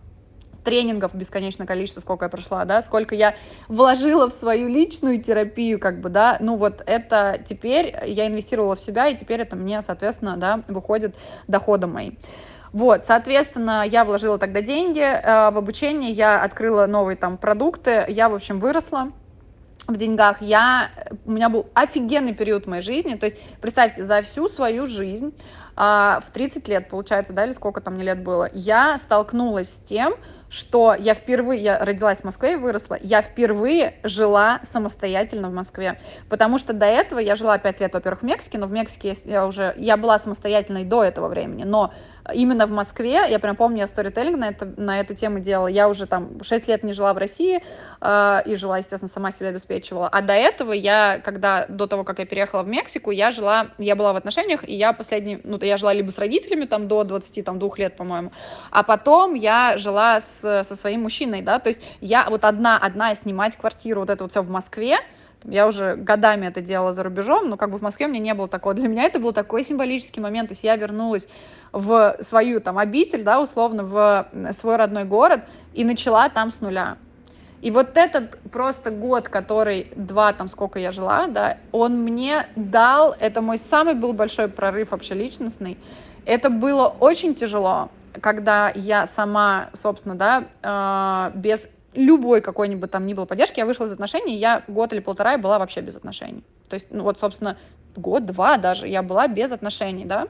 тренингов 0.68 1.14
бесконечное 1.14 1.66
количество, 1.66 2.00
сколько 2.00 2.26
я 2.26 2.28
прошла, 2.28 2.66
да, 2.66 2.82
сколько 2.82 3.14
я 3.14 3.34
вложила 3.68 4.28
в 4.28 4.34
свою 4.34 4.68
личную 4.68 5.22
терапию, 5.22 5.78
как 5.78 6.02
бы, 6.02 6.10
да, 6.10 6.36
ну 6.40 6.56
вот 6.56 6.82
это 6.84 7.40
теперь 7.42 7.96
я 8.04 8.26
инвестировала 8.26 8.76
в 8.76 8.80
себя, 8.80 9.08
и 9.08 9.16
теперь 9.16 9.40
это 9.40 9.56
мне, 9.56 9.80
соответственно, 9.80 10.36
да, 10.36 10.60
выходит 10.68 11.16
доходом 11.46 11.94
моим. 11.94 12.18
Вот, 12.74 13.06
соответственно, 13.06 13.82
я 13.86 14.04
вложила 14.04 14.36
тогда 14.36 14.60
деньги 14.60 15.00
э, 15.00 15.50
в 15.50 15.56
обучение, 15.56 16.10
я 16.10 16.42
открыла 16.42 16.84
новые 16.84 17.16
там 17.16 17.38
продукты, 17.38 18.04
я, 18.08 18.28
в 18.28 18.34
общем, 18.34 18.60
выросла, 18.60 19.12
в 19.86 19.96
деньгах, 19.96 20.42
я, 20.42 20.90
у 21.28 21.30
меня 21.30 21.50
был 21.50 21.66
офигенный 21.74 22.34
период 22.34 22.64
в 22.64 22.68
моей 22.68 22.82
жизни, 22.82 23.14
то 23.14 23.26
есть, 23.26 23.36
представьте, 23.60 24.02
за 24.02 24.22
всю 24.22 24.48
свою 24.48 24.86
жизнь, 24.86 25.34
а, 25.76 26.20
в 26.26 26.30
30 26.30 26.66
лет, 26.68 26.88
получается, 26.88 27.34
да, 27.34 27.44
или 27.44 27.52
сколько 27.52 27.82
там 27.82 27.94
мне 27.94 28.04
лет 28.04 28.22
было, 28.22 28.48
я 28.54 28.96
столкнулась 28.96 29.68
с 29.68 29.76
тем, 29.76 30.14
что 30.48 30.96
я 30.98 31.12
впервые, 31.12 31.62
я 31.62 31.84
родилась 31.84 32.20
в 32.20 32.24
Москве 32.24 32.54
и 32.54 32.56
выросла, 32.56 32.96
я 33.02 33.20
впервые 33.20 33.96
жила 34.02 34.60
самостоятельно 34.64 35.50
в 35.50 35.52
Москве, 35.52 36.00
потому 36.30 36.56
что 36.56 36.72
до 36.72 36.86
этого 36.86 37.18
я 37.18 37.34
жила 37.34 37.58
5 37.58 37.80
лет, 37.80 37.92
во-первых, 37.92 38.22
в 38.22 38.24
Мексике, 38.24 38.56
но 38.56 38.66
в 38.66 38.72
Мексике 38.72 39.14
я 39.26 39.46
уже, 39.46 39.74
я 39.76 39.98
была 39.98 40.18
самостоятельной 40.18 40.86
до 40.86 41.04
этого 41.04 41.28
времени, 41.28 41.64
но 41.64 41.92
именно 42.34 42.66
в 42.66 42.70
Москве, 42.70 43.24
я 43.28 43.38
прям 43.38 43.56
помню, 43.56 43.78
я 43.78 43.86
сторителлинг 43.86 44.38
на, 44.38 44.48
это, 44.48 44.66
на 44.76 45.00
эту 45.00 45.14
тему 45.14 45.40
делала, 45.40 45.68
я 45.68 45.88
уже 45.88 46.06
там 46.06 46.42
6 46.42 46.68
лет 46.68 46.82
не 46.82 46.92
жила 46.92 47.12
в 47.14 47.18
России 47.18 47.62
э, 48.00 48.42
и 48.46 48.56
жила, 48.56 48.78
естественно, 48.78 49.08
сама 49.08 49.30
себя 49.30 49.48
обеспечивала, 49.48 50.08
а 50.08 50.22
до 50.22 50.32
этого 50.32 50.72
я, 50.72 51.20
когда, 51.24 51.66
до 51.68 51.86
того, 51.86 52.04
как 52.04 52.18
я 52.18 52.26
переехала 52.26 52.62
в 52.62 52.68
Мексику, 52.68 53.10
я 53.10 53.30
жила, 53.30 53.68
я 53.78 53.96
была 53.96 54.12
в 54.12 54.16
отношениях, 54.16 54.68
и 54.68 54.74
я 54.74 54.92
последний, 54.92 55.40
ну, 55.44 55.58
я 55.60 55.76
жила 55.76 55.92
либо 55.92 56.10
с 56.10 56.18
родителями, 56.18 56.66
там, 56.66 56.88
до 56.88 57.04
22 57.04 57.70
лет, 57.76 57.96
по-моему, 57.96 58.32
а 58.70 58.82
потом 58.82 59.34
я 59.34 59.78
жила 59.78 60.20
с, 60.20 60.40
со 60.64 60.76
своим 60.76 61.02
мужчиной, 61.02 61.42
да, 61.42 61.58
то 61.58 61.68
есть 61.68 61.80
я 62.00 62.28
вот 62.28 62.44
одна, 62.44 62.78
одна 62.78 63.14
снимать 63.14 63.56
квартиру, 63.56 64.00
вот 64.00 64.10
это 64.10 64.24
вот 64.24 64.32
все 64.32 64.42
в 64.42 64.50
Москве, 64.50 64.98
я 65.44 65.66
уже 65.66 65.96
годами 65.96 66.46
это 66.46 66.60
делала 66.60 66.92
за 66.92 67.02
рубежом, 67.02 67.48
но 67.48 67.56
как 67.56 67.70
бы 67.70 67.78
в 67.78 67.82
Москве 67.82 68.06
мне 68.06 68.18
не 68.18 68.34
было 68.34 68.48
такого. 68.48 68.74
Для 68.74 68.88
меня 68.88 69.04
это 69.04 69.18
был 69.18 69.32
такой 69.32 69.62
символический 69.62 70.20
момент. 70.20 70.48
То 70.48 70.52
есть 70.52 70.64
я 70.64 70.76
вернулась 70.76 71.28
в 71.72 72.16
свою 72.20 72.60
там 72.60 72.78
обитель, 72.78 73.22
да, 73.22 73.40
условно, 73.40 73.84
в 73.84 74.28
свой 74.52 74.76
родной 74.76 75.04
город 75.04 75.42
и 75.74 75.84
начала 75.84 76.28
там 76.28 76.50
с 76.50 76.60
нуля. 76.60 76.96
И 77.60 77.70
вот 77.70 77.96
этот 77.96 78.38
просто 78.52 78.90
год, 78.90 79.28
который 79.28 79.88
два, 79.96 80.32
там 80.32 80.48
сколько 80.48 80.78
я 80.78 80.92
жила, 80.92 81.26
да, 81.26 81.58
он 81.72 82.02
мне 82.02 82.46
дал, 82.54 83.16
это 83.18 83.42
мой 83.42 83.58
самый 83.58 83.94
был 83.94 84.12
большой 84.12 84.48
прорыв 84.48 84.92
вообще 84.92 85.14
личностный. 85.14 85.76
Это 86.24 86.50
было 86.50 86.86
очень 86.86 87.34
тяжело, 87.34 87.90
когда 88.20 88.70
я 88.74 89.06
сама, 89.06 89.70
собственно, 89.72 90.14
да, 90.14 90.44
э, 90.62 91.38
без 91.38 91.68
любой 91.98 92.40
какой-нибудь 92.40 92.90
там 92.90 93.06
ни 93.06 93.14
было 93.14 93.24
поддержки, 93.26 93.58
я 93.58 93.66
вышла 93.66 93.84
из 93.84 93.92
отношений, 93.92 94.36
я 94.36 94.62
год 94.68 94.92
или 94.92 95.00
полтора 95.00 95.32
я 95.32 95.38
была 95.38 95.58
вообще 95.58 95.80
без 95.80 95.96
отношений. 95.96 96.44
То 96.68 96.74
есть, 96.74 96.88
ну 96.90 97.02
вот, 97.02 97.18
собственно, 97.18 97.58
год-два 97.96 98.56
даже 98.56 98.86
я 98.86 99.02
была 99.02 99.26
без 99.26 99.52
отношений, 99.52 100.04
да. 100.04 100.28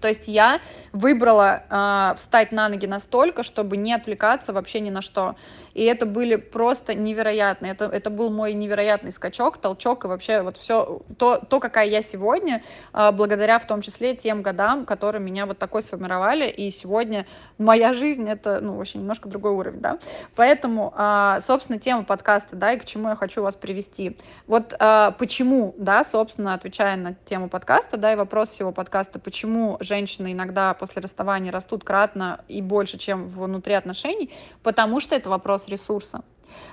То 0.00 0.08
есть 0.08 0.28
я 0.28 0.60
выбрала 0.92 1.62
э, 1.68 2.16
встать 2.16 2.52
на 2.52 2.68
ноги 2.68 2.86
настолько, 2.86 3.42
чтобы 3.42 3.76
не 3.76 3.92
отвлекаться 3.92 4.52
вообще 4.52 4.80
ни 4.80 4.90
на 4.90 5.02
что. 5.02 5.36
И 5.78 5.84
это 5.84 6.06
были 6.06 6.34
просто 6.34 6.94
невероятные. 6.94 7.70
Это, 7.70 7.84
это 7.84 8.10
был 8.10 8.30
мой 8.30 8.52
невероятный 8.52 9.12
скачок, 9.12 9.58
толчок 9.58 10.04
и 10.04 10.08
вообще 10.08 10.42
вот 10.42 10.56
все 10.56 11.02
то, 11.18 11.38
то 11.38 11.60
какая 11.60 11.86
я 11.86 12.02
сегодня, 12.02 12.64
э, 12.92 13.12
благодаря 13.12 13.60
в 13.60 13.66
том 13.66 13.80
числе 13.80 14.16
тем 14.16 14.42
годам, 14.42 14.84
которые 14.84 15.22
меня 15.22 15.46
вот 15.46 15.58
такой 15.58 15.82
сформировали. 15.82 16.48
И 16.48 16.72
сегодня 16.72 17.26
моя 17.58 17.92
жизнь 17.92 18.28
это, 18.28 18.60
ну, 18.60 18.76
вообще 18.76 18.98
немножко 18.98 19.28
другой 19.28 19.52
уровень, 19.52 19.80
да. 19.80 19.98
Поэтому, 20.34 20.92
э, 20.96 21.38
собственно, 21.40 21.78
тема 21.78 22.02
подкаста, 22.02 22.56
да, 22.56 22.72
и 22.72 22.78
к 22.78 22.84
чему 22.84 23.10
я 23.10 23.14
хочу 23.14 23.42
вас 23.42 23.54
привести. 23.54 24.18
Вот 24.48 24.74
э, 24.78 25.12
почему, 25.16 25.76
да, 25.78 26.02
собственно, 26.02 26.54
отвечая 26.54 26.96
на 26.96 27.14
тему 27.14 27.48
подкаста, 27.48 27.96
да, 27.96 28.14
и 28.14 28.16
вопрос 28.16 28.48
всего 28.50 28.72
подкаста, 28.72 29.20
почему 29.20 29.76
женщины 29.88 30.32
иногда 30.32 30.74
после 30.74 31.02
расставания 31.02 31.50
растут 31.50 31.82
кратно 31.82 32.44
и 32.46 32.62
больше, 32.62 32.98
чем 32.98 33.28
внутри 33.28 33.74
отношений, 33.74 34.30
потому 34.62 35.00
что 35.00 35.16
это 35.16 35.28
вопрос 35.30 35.68
ресурса. 35.68 36.22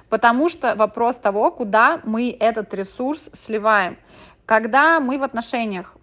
Потому 0.09 0.49
что 0.49 0.75
вопрос 0.75 1.17
того, 1.17 1.51
куда 1.51 2.01
мы 2.03 2.35
этот 2.39 2.73
ресурс 2.73 3.29
сливаем. 3.33 3.97
Когда 4.45 4.99
мы 4.99 5.17
в 5.17 5.23
отношениях 5.23 5.95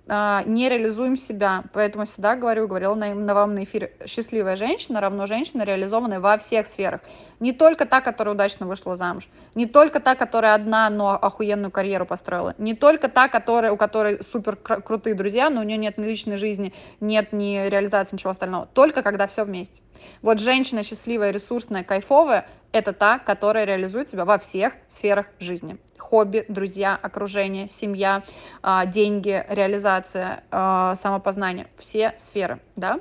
не 0.46 0.68
реализуем 0.68 1.16
себя, 1.16 1.64
поэтому 1.72 2.04
всегда 2.04 2.36
говорю, 2.36 2.68
говорила 2.68 2.94
на, 2.94 3.14
на 3.14 3.34
вам 3.34 3.54
на 3.54 3.64
эфире, 3.64 3.92
счастливая 4.06 4.56
женщина 4.56 5.00
равно 5.00 5.24
женщина, 5.24 5.62
реализованная 5.62 6.20
во 6.20 6.36
всех 6.36 6.66
сферах. 6.66 7.00
Не 7.40 7.52
только 7.52 7.86
та, 7.86 8.02
которая 8.02 8.34
удачно 8.34 8.66
вышла 8.66 8.94
замуж, 8.94 9.28
не 9.54 9.64
только 9.64 10.00
та, 10.00 10.14
которая 10.14 10.54
одна, 10.54 10.90
но 10.90 11.10
охуенную 11.10 11.70
карьеру 11.70 12.04
построила, 12.04 12.54
не 12.58 12.74
только 12.74 13.08
та, 13.08 13.28
которая, 13.28 13.72
у 13.72 13.78
которой 13.78 14.22
супер 14.22 14.56
крутые 14.56 15.14
друзья, 15.14 15.48
но 15.48 15.62
у 15.62 15.64
нее 15.64 15.78
нет 15.78 15.96
ни 15.96 16.04
личной 16.04 16.36
жизни, 16.36 16.74
нет 17.00 17.32
ни 17.32 17.66
реализации, 17.68 18.16
ничего 18.16 18.32
остального. 18.32 18.66
Только 18.74 19.02
когда 19.02 19.26
все 19.26 19.44
вместе. 19.44 19.80
Вот 20.20 20.40
женщина 20.40 20.82
счастливая, 20.82 21.30
ресурсная, 21.30 21.84
кайфовая, 21.84 22.46
это 22.72 22.92
та, 22.92 23.18
которая 23.18 23.64
реализует 23.64 24.10
себя 24.10 24.26
во 24.26 24.38
всех 24.38 24.74
сферах 24.88 25.26
жизни 25.38 25.78
хобби, 26.12 26.44
друзья, 26.48 26.98
окружение, 27.00 27.68
семья, 27.68 28.22
а, 28.62 28.84
деньги, 28.84 29.46
реализация, 29.48 30.01
а, 30.50 30.94
самопознание, 30.94 31.68
все 31.78 32.14
сферы, 32.16 32.60
да. 32.76 33.00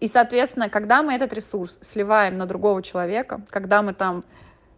И, 0.00 0.08
соответственно, 0.08 0.68
когда 0.68 1.02
мы 1.02 1.14
этот 1.14 1.32
ресурс 1.32 1.78
сливаем 1.80 2.36
на 2.36 2.46
другого 2.46 2.82
человека, 2.82 3.42
когда 3.50 3.82
мы 3.82 3.94
там 3.94 4.22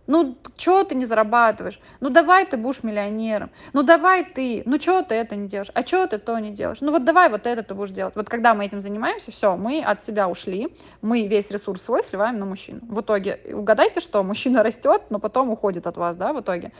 ну, 0.07 0.37
что 0.57 0.85
ты 0.85 0.95
не 0.95 1.05
зарабатываешь? 1.05 1.81
Ну, 2.01 2.11
давай 2.11 2.47
ты 2.47 2.57
будешь 2.57 2.83
миллионером. 2.83 3.51
Ну, 3.73 3.83
давай 3.83 4.25
ты. 4.25 4.63
Ну, 4.67 4.81
что 4.81 5.03
ты 5.03 5.15
это 5.15 5.37
не 5.37 5.49
делаешь? 5.49 5.71
А 5.75 5.85
что 5.87 6.07
ты 6.07 6.19
то 6.19 6.39
не 6.39 6.51
делаешь? 6.51 6.79
Ну, 6.81 6.93
вот 6.93 7.05
давай 7.05 7.31
вот 7.31 7.47
это 7.47 7.63
ты 7.63 7.75
будешь 7.75 7.91
делать. 7.91 8.15
Вот 8.15 8.29
когда 8.29 8.55
мы 8.55 8.67
этим 8.67 8.81
занимаемся, 8.81 9.33
все, 9.33 9.57
мы 9.57 9.83
от 9.83 10.03
себя 10.03 10.29
ушли, 10.29 10.77
мы 11.01 11.27
весь 11.27 11.51
ресурс 11.51 11.83
свой 11.83 12.05
сливаем 12.05 12.39
на 12.39 12.47
мужчину. 12.47 12.81
В 12.83 13.01
итоге, 13.01 13.41
угадайте, 13.55 14.01
что 14.01 14.23
мужчина 14.23 14.63
растет, 14.63 15.03
но 15.11 15.19
потом 15.19 15.51
уходит 15.51 15.87
от 15.87 15.97
вас, 15.97 16.17
да, 16.17 16.33
в 16.33 16.41
итоге. 16.41 16.73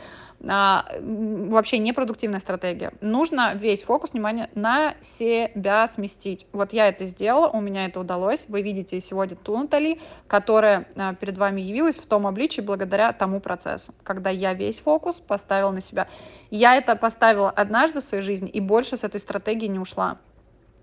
А, 0.47 0.85
вообще 0.99 1.77
непродуктивная 1.79 2.39
стратегия. 2.39 2.91
Нужно 3.01 3.53
весь 3.55 3.83
фокус 3.83 4.11
внимания 4.13 4.49
на 4.53 4.95
себя 5.01 5.87
сместить. 5.87 6.45
Вот 6.51 6.73
я 6.73 6.87
это 6.89 7.05
сделала, 7.05 7.47
у 7.47 7.61
меня 7.61 7.85
это 7.85 7.99
удалось. 7.99 8.45
Вы 8.47 8.61
видите 8.61 8.99
сегодня 8.99 9.35
ту 9.35 9.57
Натали, 9.57 9.99
которая 10.27 10.87
а, 10.95 11.15
перед 11.15 11.37
вами 11.37 11.61
явилась 11.61 11.97
в 11.97 12.05
том 12.05 12.27
обличии 12.27 12.61
благодаря 12.61 13.14
тому 13.17 13.39
процессу, 13.39 13.93
когда 14.03 14.29
я 14.29 14.53
весь 14.53 14.79
фокус 14.79 15.15
поставила 15.15 15.71
на 15.71 15.81
себя. 15.81 16.07
Я 16.51 16.75
это 16.75 16.95
поставила 16.95 17.49
однажды 17.49 18.01
в 18.01 18.03
своей 18.03 18.23
жизни 18.23 18.49
и 18.49 18.59
больше 18.59 18.97
с 18.97 19.03
этой 19.03 19.19
стратегии 19.19 19.67
не 19.67 19.79
ушла. 19.79 20.17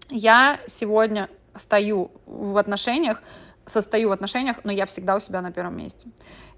Я 0.09 0.61
сегодня 0.67 1.29
стою 1.55 2.11
в 2.27 2.57
отношениях, 2.57 3.23
состою 3.67 4.09
в 4.09 4.13
отношениях, 4.13 4.59
но 4.65 4.73
я 4.73 4.87
всегда 4.87 5.17
у 5.17 5.21
себя 5.21 5.41
на 5.41 5.53
первом 5.53 5.77
месте. 5.77 6.09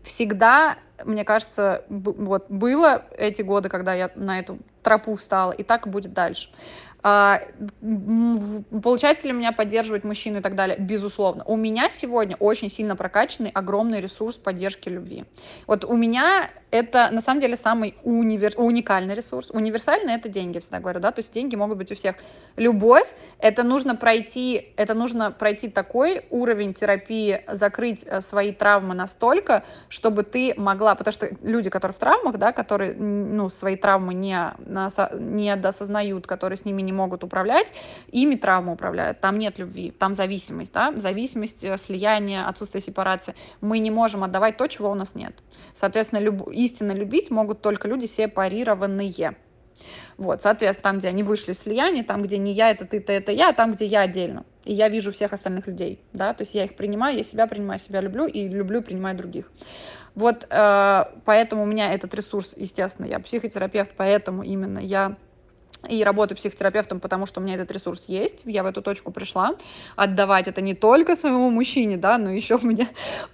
Всегда, 0.02 0.76
мне 1.04 1.24
кажется, 1.24 1.84
вот 1.88 2.50
было 2.50 3.04
эти 3.16 3.42
годы, 3.42 3.68
когда 3.68 3.94
я 3.94 4.10
на 4.14 4.38
эту 4.38 4.58
тропу 4.82 5.14
встала, 5.14 5.52
и 5.52 5.62
так 5.62 5.88
будет 5.88 6.12
дальше. 6.12 6.50
А, 7.06 7.42
получается 8.82 9.26
ли 9.26 9.34
меня 9.34 9.52
поддерживать 9.52 10.04
мужчину 10.04 10.38
и 10.38 10.40
так 10.40 10.54
далее? 10.54 10.78
Безусловно. 10.78 11.44
У 11.44 11.54
меня 11.54 11.90
сегодня 11.90 12.34
очень 12.36 12.70
сильно 12.70 12.96
прокачанный 12.96 13.50
огромный 13.50 14.00
ресурс 14.00 14.38
поддержки 14.38 14.88
любви. 14.88 15.26
Вот 15.66 15.84
у 15.84 15.96
меня 15.96 16.50
это 16.70 17.10
на 17.12 17.20
самом 17.20 17.40
деле 17.40 17.56
самый 17.56 17.94
универ... 18.04 18.54
уникальный 18.56 19.14
ресурс. 19.14 19.50
Универсальный 19.50 20.14
это 20.14 20.30
деньги, 20.30 20.60
всегда 20.60 20.80
говорю, 20.80 20.98
да, 20.98 21.12
то 21.12 21.20
есть 21.20 21.32
деньги 21.32 21.54
могут 21.56 21.76
быть 21.76 21.92
у 21.92 21.94
всех. 21.94 22.16
Любовь 22.56 23.06
это 23.38 23.62
нужно 23.62 23.94
пройти, 23.94 24.72
это 24.76 24.94
нужно 24.94 25.30
пройти 25.30 25.68
такой 25.68 26.24
уровень 26.30 26.72
терапии, 26.72 27.42
закрыть 27.48 28.04
э, 28.06 28.22
свои 28.22 28.52
травмы 28.52 28.94
настолько, 28.94 29.64
чтобы 29.90 30.22
ты 30.22 30.54
могла, 30.56 30.94
потому 30.94 31.12
что 31.12 31.28
люди, 31.42 31.68
которые 31.68 31.94
в 31.94 31.98
травмах, 31.98 32.38
да, 32.38 32.52
которые 32.52 32.94
ну 32.94 33.50
свои 33.50 33.76
травмы 33.76 34.14
не 34.14 34.34
не 35.18 35.54
досознают, 35.56 36.26
которые 36.26 36.56
с 36.56 36.64
ними 36.64 36.80
не 36.80 36.93
могут 36.94 37.24
управлять, 37.24 37.72
ими 38.10 38.36
травму 38.36 38.72
управляют. 38.72 39.20
Там 39.20 39.38
нет 39.38 39.58
любви, 39.58 39.90
там 39.90 40.14
зависимость, 40.14 40.72
да, 40.72 40.92
зависимость, 40.96 41.64
э, 41.64 41.76
слияние, 41.76 42.44
отсутствие 42.46 42.80
сепарации. 42.80 43.34
Мы 43.60 43.78
не 43.80 43.90
можем 43.90 44.24
отдавать 44.24 44.56
то, 44.56 44.66
чего 44.66 44.90
у 44.90 44.94
нас 44.94 45.14
нет. 45.14 45.42
Соответственно, 45.74 46.20
люб... 46.20 46.48
истинно 46.50 46.92
любить 46.92 47.30
могут 47.30 47.60
только 47.60 47.88
люди 47.88 48.06
сепарированные. 48.06 49.36
Вот, 50.16 50.42
соответственно, 50.42 50.82
там, 50.82 50.98
где 50.98 51.08
они 51.08 51.22
вышли 51.22 51.52
из 51.52 51.58
слияния, 51.58 52.04
там, 52.04 52.22
где 52.22 52.38
не 52.38 52.52
я, 52.52 52.70
это 52.70 52.84
ты, 52.84 53.00
ты, 53.00 53.12
это 53.12 53.32
я, 53.32 53.50
а 53.50 53.52
там, 53.52 53.72
где 53.72 53.84
я 53.84 54.02
отдельно. 54.02 54.44
И 54.64 54.72
я 54.72 54.88
вижу 54.88 55.12
всех 55.12 55.32
остальных 55.32 55.66
людей, 55.66 56.00
да, 56.12 56.32
то 56.32 56.42
есть 56.42 56.54
я 56.54 56.64
их 56.64 56.76
принимаю, 56.76 57.16
я 57.16 57.22
себя 57.22 57.46
принимаю, 57.46 57.78
себя 57.78 58.00
люблю 58.00 58.26
и 58.26 58.48
люблю, 58.48 58.82
принимаю 58.82 59.16
других. 59.16 59.50
Вот 60.14 60.46
э, 60.48 61.04
поэтому 61.24 61.64
у 61.64 61.66
меня 61.66 61.92
этот 61.92 62.14
ресурс, 62.14 62.54
естественно, 62.56 63.06
я 63.06 63.18
психотерапевт, 63.18 63.90
поэтому 63.96 64.42
именно 64.42 64.78
я 64.78 65.16
и 65.88 66.02
работаю 66.04 66.36
психотерапевтом, 66.36 67.00
потому 67.00 67.26
что 67.26 67.40
у 67.40 67.42
меня 67.42 67.54
этот 67.54 67.70
ресурс 67.70 68.06
есть. 68.08 68.42
Я 68.44 68.62
в 68.62 68.66
эту 68.66 68.82
точку 68.82 69.10
пришла. 69.10 69.54
Отдавать 69.96 70.48
это 70.48 70.60
не 70.60 70.74
только 70.74 71.16
своему 71.16 71.50
мужчине, 71.50 71.96
да, 71.96 72.18
но 72.18 72.30
еще 72.30 72.56
у 72.62 72.66
меня 72.66 72.88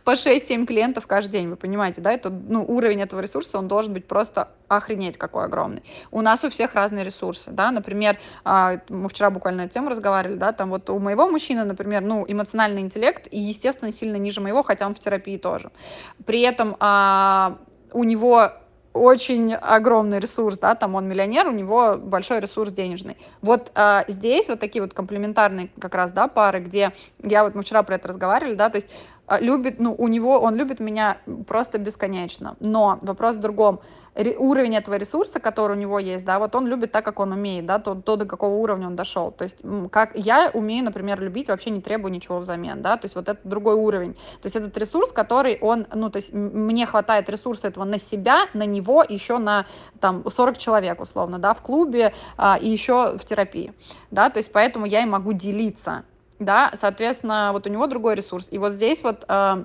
по 0.05 0.13
6-7 0.13 0.67
клиентов 0.67 1.07
каждый 1.07 1.33
день, 1.33 1.49
вы 1.49 1.57
понимаете, 1.57 2.01
да, 2.01 2.13
это, 2.13 2.31
ну, 2.31 2.65
уровень 2.67 3.03
этого 3.03 3.21
ресурса, 3.21 3.59
он 3.59 3.69
должен 3.69 3.93
быть 3.93 4.07
просто 4.07 4.49
охренеть 4.69 5.17
какой 5.17 5.45
огромный. 5.45 5.83
У 6.11 6.21
нас 6.21 6.45
у 6.45 6.51
всех 6.51 6.75
разные 6.75 7.05
ресурсы, 7.05 7.51
да, 7.51 7.71
например, 7.71 8.19
а, 8.45 8.81
мы 8.89 9.09
вчера 9.09 9.31
буквально 9.31 9.63
эту 9.63 9.75
тему 9.75 9.89
разговаривали, 9.89 10.37
да, 10.37 10.53
там 10.53 10.71
вот 10.71 10.89
у 10.91 10.99
моего 10.99 11.29
мужчины, 11.29 11.65
например, 11.65 12.03
ну, 12.03 12.25
эмоциональный 12.27 12.83
интеллект 12.83 13.27
и, 13.31 13.39
естественно, 13.39 13.93
сильно 13.93 14.17
ниже 14.17 14.41
моего, 14.41 14.63
хотя 14.63 14.87
он 14.87 14.95
в 14.95 14.99
терапии 14.99 15.39
тоже. 15.39 15.71
При 16.25 16.41
этом 16.43 16.77
а, 16.79 17.59
у 17.93 18.05
него 18.05 18.53
очень 18.93 19.55
огромный 19.55 20.19
ресурс, 20.19 20.59
да, 20.59 20.75
там 20.75 20.95
он 20.95 21.09
миллионер, 21.09 21.47
у 21.47 21.53
него 21.53 21.97
большой 21.97 22.41
ресурс 22.41 22.73
денежный. 22.73 23.17
Вот 23.41 23.71
а, 23.75 24.05
здесь 24.09 24.49
вот 24.49 24.59
такие 24.59 24.83
вот 24.83 24.95
комплементарные 24.95 25.71
как 25.81 25.95
раз, 25.95 26.13
да, 26.13 26.27
пары, 26.27 26.61
где 26.61 26.93
я 27.23 27.45
вот 27.45 27.55
мы 27.55 27.63
вчера 27.63 27.83
про 27.83 27.97
это 27.97 28.09
разговаривали, 28.09 28.55
да, 28.55 28.69
то 28.69 28.77
есть 28.77 28.89
любит, 29.39 29.79
ну, 29.79 29.95
у 29.97 30.09
него, 30.09 30.41
он 30.41 30.57
любит 30.57 30.81
меня 30.81 31.19
просто 31.47 31.79
бесконечно, 31.79 32.57
но 32.61 32.99
вопрос 33.03 33.37
в 33.37 33.41
другом, 33.41 33.81
уровень 34.39 34.77
этого 34.77 34.97
ресурса, 34.97 35.41
который 35.41 35.77
у 35.77 35.81
него 35.81 35.99
есть, 35.99 36.25
да, 36.25 36.39
вот 36.39 36.55
он 36.55 36.67
любит 36.67 36.93
так, 36.93 37.05
как 37.05 37.21
он 37.21 37.33
умеет, 37.33 37.67
да, 37.67 37.79
то, 37.79 37.95
то 37.95 38.17
до 38.17 38.27
какого 38.27 38.55
уровня 38.55 38.87
он 38.87 38.97
дошел. 38.97 39.31
То 39.31 39.45
есть 39.45 39.59
как 39.91 40.11
я 40.15 40.51
умею, 40.53 40.85
например, 40.85 41.21
любить, 41.21 41.49
вообще 41.49 41.71
не 41.71 41.81
требую 41.81 42.13
ничего 42.13 42.39
взамен, 42.39 42.83
да, 42.83 42.97
то 42.97 43.05
есть 43.05 43.15
вот 43.15 43.29
это 43.29 43.41
другой 43.45 43.75
уровень. 43.75 44.15
То 44.15 44.47
есть 44.47 44.57
этот 44.57 44.77
ресурс, 44.77 45.13
который 45.13 45.59
он, 45.61 45.87
ну, 45.95 46.11
то 46.11 46.17
есть 46.17 46.33
мне 46.33 46.87
хватает 46.87 47.29
ресурса 47.31 47.69
этого 47.69 47.85
на 47.85 47.99
себя, 47.99 48.47
на 48.53 48.67
него, 48.67 49.05
еще 49.09 49.39
на 49.39 49.67
там 50.01 50.29
40 50.29 50.59
человек, 50.59 51.01
условно, 51.01 51.39
да, 51.39 51.55
в 51.55 51.63
клубе 51.63 52.13
а, 52.37 52.59
и 52.61 52.69
еще 52.69 53.17
в 53.17 53.25
терапии, 53.25 53.73
да, 54.11 54.31
то 54.31 54.39
есть 54.39 54.53
поэтому 54.53 54.87
я 54.87 55.03
и 55.03 55.07
могу 55.07 55.33
делиться, 55.33 56.05
да, 56.41 56.73
соответственно, 56.75 57.51
вот 57.53 57.67
у 57.67 57.71
него 57.71 57.87
другой 57.87 58.17
ресурс. 58.17 58.49
И 58.51 58.59
вот 58.59 58.73
здесь 58.73 59.05
вот, 59.05 59.25
а, 59.29 59.65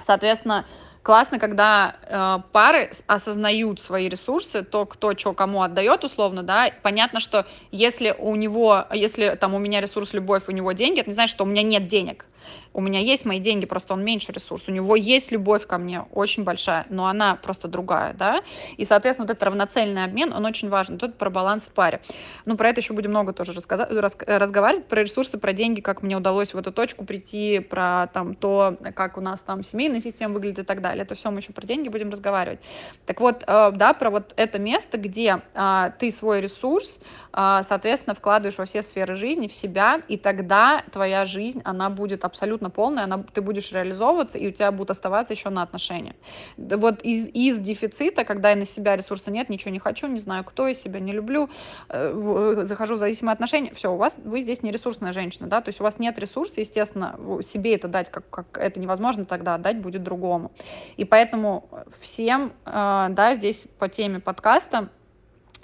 соответственно, 0.00 0.66
классно, 1.02 1.38
когда 1.38 1.96
э, 2.02 2.42
пары 2.52 2.90
осознают 3.06 3.80
свои 3.80 4.08
ресурсы, 4.08 4.62
то 4.62 4.84
кто 4.86 5.16
что 5.16 5.32
кому 5.32 5.62
отдает 5.62 6.04
условно, 6.04 6.42
да, 6.42 6.70
понятно, 6.82 7.20
что 7.20 7.46
если 7.70 8.14
у 8.18 8.34
него, 8.34 8.84
если 8.92 9.36
там 9.36 9.54
у 9.54 9.58
меня 9.58 9.80
ресурс 9.80 10.12
любовь, 10.12 10.44
у 10.48 10.52
него 10.52 10.72
деньги, 10.72 11.00
это 11.00 11.10
не 11.10 11.14
значит, 11.14 11.34
что 11.34 11.44
у 11.44 11.46
меня 11.46 11.62
нет 11.62 11.88
денег, 11.88 12.26
у 12.74 12.80
меня 12.80 13.00
есть 13.00 13.24
мои 13.24 13.38
деньги, 13.38 13.66
просто 13.66 13.92
он 13.94 14.04
меньше 14.04 14.32
ресурс. 14.32 14.64
У 14.66 14.72
него 14.72 14.96
есть 14.96 15.30
любовь 15.32 15.66
ко 15.66 15.78
мне 15.78 16.02
очень 16.12 16.44
большая, 16.44 16.86
но 16.88 17.06
она 17.06 17.36
просто 17.36 17.68
другая, 17.68 18.14
да. 18.14 18.42
И, 18.76 18.84
соответственно, 18.84 19.26
вот 19.26 19.32
этот 19.32 19.42
равноценный 19.44 20.04
обмен, 20.04 20.32
он 20.32 20.44
очень 20.44 20.68
важен. 20.68 20.98
Тут 20.98 21.16
про 21.16 21.30
баланс 21.30 21.64
в 21.64 21.72
паре. 21.72 22.00
Ну, 22.46 22.56
про 22.56 22.68
это 22.68 22.80
еще 22.80 22.94
будем 22.94 23.10
много 23.10 23.32
тоже 23.32 23.52
разговаривать, 23.52 24.86
про 24.86 25.02
ресурсы, 25.02 25.38
про 25.38 25.52
деньги, 25.52 25.80
как 25.80 26.02
мне 26.02 26.16
удалось 26.16 26.54
в 26.54 26.58
эту 26.58 26.72
точку 26.72 27.04
прийти, 27.04 27.60
про 27.60 28.08
там 28.12 28.34
то, 28.34 28.76
как 28.94 29.18
у 29.18 29.20
нас 29.20 29.40
там 29.40 29.62
семейная 29.62 30.00
система 30.00 30.34
выглядит 30.34 30.60
и 30.60 30.64
так 30.64 30.80
далее. 30.80 31.04
Это 31.04 31.14
все 31.14 31.30
мы 31.30 31.40
еще 31.40 31.52
про 31.52 31.66
деньги 31.66 31.88
будем 31.88 32.10
разговаривать. 32.10 32.60
Так 33.06 33.20
вот, 33.20 33.44
э, 33.46 33.70
да, 33.74 33.92
про 33.92 34.10
вот 34.10 34.32
это 34.36 34.58
место, 34.58 34.98
где 34.98 35.42
а, 35.54 35.90
ты 35.90 36.10
свой 36.10 36.40
ресурс, 36.40 37.00
а, 37.32 37.62
соответственно, 37.62 38.14
вкладываешь 38.14 38.58
во 38.58 38.64
все 38.64 38.82
сферы 38.82 39.14
жизни, 39.14 39.48
в 39.48 39.54
себя, 39.54 40.02
и 40.08 40.16
тогда 40.16 40.84
твоя 40.92 41.24
жизнь, 41.24 41.62
она 41.64 41.90
будет 41.90 42.24
абсолютно 42.24 42.61
полная, 42.70 43.04
она, 43.04 43.24
ты 43.32 43.40
будешь 43.40 43.72
реализовываться, 43.72 44.38
и 44.38 44.48
у 44.48 44.50
тебя 44.50 44.70
будут 44.72 44.90
оставаться 44.90 45.32
еще 45.32 45.50
на 45.50 45.62
отношения. 45.62 46.14
Вот 46.56 47.02
из, 47.02 47.28
из 47.28 47.58
дефицита, 47.58 48.24
когда 48.24 48.52
и 48.52 48.54
на 48.54 48.64
себя 48.64 48.96
ресурса 48.96 49.30
нет, 49.30 49.48
ничего 49.48 49.70
не 49.70 49.78
хочу, 49.78 50.06
не 50.06 50.18
знаю, 50.18 50.44
кто 50.44 50.68
я 50.68 50.74
себя 50.74 51.00
не 51.00 51.12
люблю, 51.12 51.48
э, 51.88 52.56
э, 52.58 52.64
захожу 52.64 52.94
в 52.94 52.98
зависимые 52.98 53.32
отношения, 53.34 53.72
все, 53.74 53.92
у 53.92 53.96
вас, 53.96 54.18
вы 54.24 54.40
здесь 54.40 54.62
не 54.62 54.70
ресурсная 54.70 55.12
женщина, 55.12 55.48
да, 55.48 55.60
то 55.60 55.68
есть 55.68 55.80
у 55.80 55.84
вас 55.84 55.98
нет 55.98 56.18
ресурса, 56.18 56.60
естественно, 56.60 57.18
себе 57.42 57.74
это 57.74 57.88
дать, 57.88 58.10
как, 58.10 58.28
как 58.30 58.58
это 58.58 58.80
невозможно 58.80 59.24
тогда, 59.24 59.58
дать 59.58 59.78
будет 59.78 60.02
другому. 60.02 60.52
И 60.96 61.04
поэтому 61.04 61.68
всем, 62.00 62.52
э, 62.64 63.06
да, 63.10 63.34
здесь 63.34 63.66
по 63.78 63.88
теме 63.88 64.20
подкаста 64.20 64.88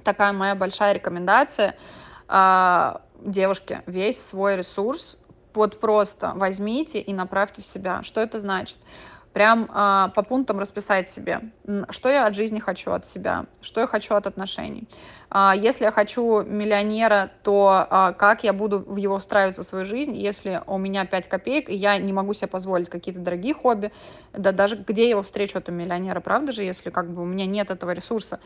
такая 0.04 0.32
моя 0.32 0.54
большая 0.54 0.94
рекомендация. 0.94 1.74
Девушки, 3.20 3.82
весь 3.86 4.24
свой 4.24 4.56
ресурс 4.56 5.18
вот 5.54 5.80
просто 5.80 6.32
возьмите 6.34 7.00
и 7.00 7.12
направьте 7.12 7.62
в 7.62 7.66
себя. 7.66 8.02
Что 8.02 8.20
это 8.20 8.38
значит? 8.38 8.78
Прям 9.32 9.68
а, 9.72 10.08
по 10.08 10.22
пунктам 10.22 10.58
расписать 10.58 11.08
себе, 11.08 11.40
что 11.90 12.08
я 12.08 12.26
от 12.26 12.34
жизни 12.34 12.58
хочу 12.58 12.90
от 12.92 13.06
себя, 13.06 13.46
что 13.60 13.80
я 13.80 13.86
хочу 13.86 14.14
от 14.14 14.26
отношений. 14.26 14.88
А, 15.30 15.54
если 15.54 15.84
я 15.84 15.92
хочу 15.92 16.42
миллионера, 16.42 17.30
то 17.42 17.86
а, 17.90 18.12
как 18.12 18.44
я 18.44 18.52
буду 18.52 18.78
в 18.78 18.96
его 18.96 19.18
встраиваться 19.18 19.62
в 19.62 19.66
свою 19.66 19.84
жизнь, 19.84 20.16
если 20.16 20.62
у 20.66 20.78
меня 20.78 21.04
5 21.04 21.28
копеек, 21.28 21.68
и 21.68 21.74
я 21.74 21.98
не 21.98 22.12
могу 22.12 22.32
себе 22.34 22.48
позволить 22.48 22.88
какие-то 22.88 23.20
дорогие 23.20 23.54
хобби, 23.54 23.92
да 24.32 24.52
даже 24.52 24.76
где 24.76 25.04
я 25.04 25.10
его 25.10 25.22
встречу, 25.22 25.58
этого 25.58 25.74
миллионера, 25.74 26.20
правда 26.20 26.52
же, 26.52 26.62
если 26.62 26.90
как 26.90 27.10
бы 27.10 27.22
у 27.22 27.26
меня 27.26 27.46
нет 27.46 27.70
этого 27.70 27.90
ресурса, 27.90 28.40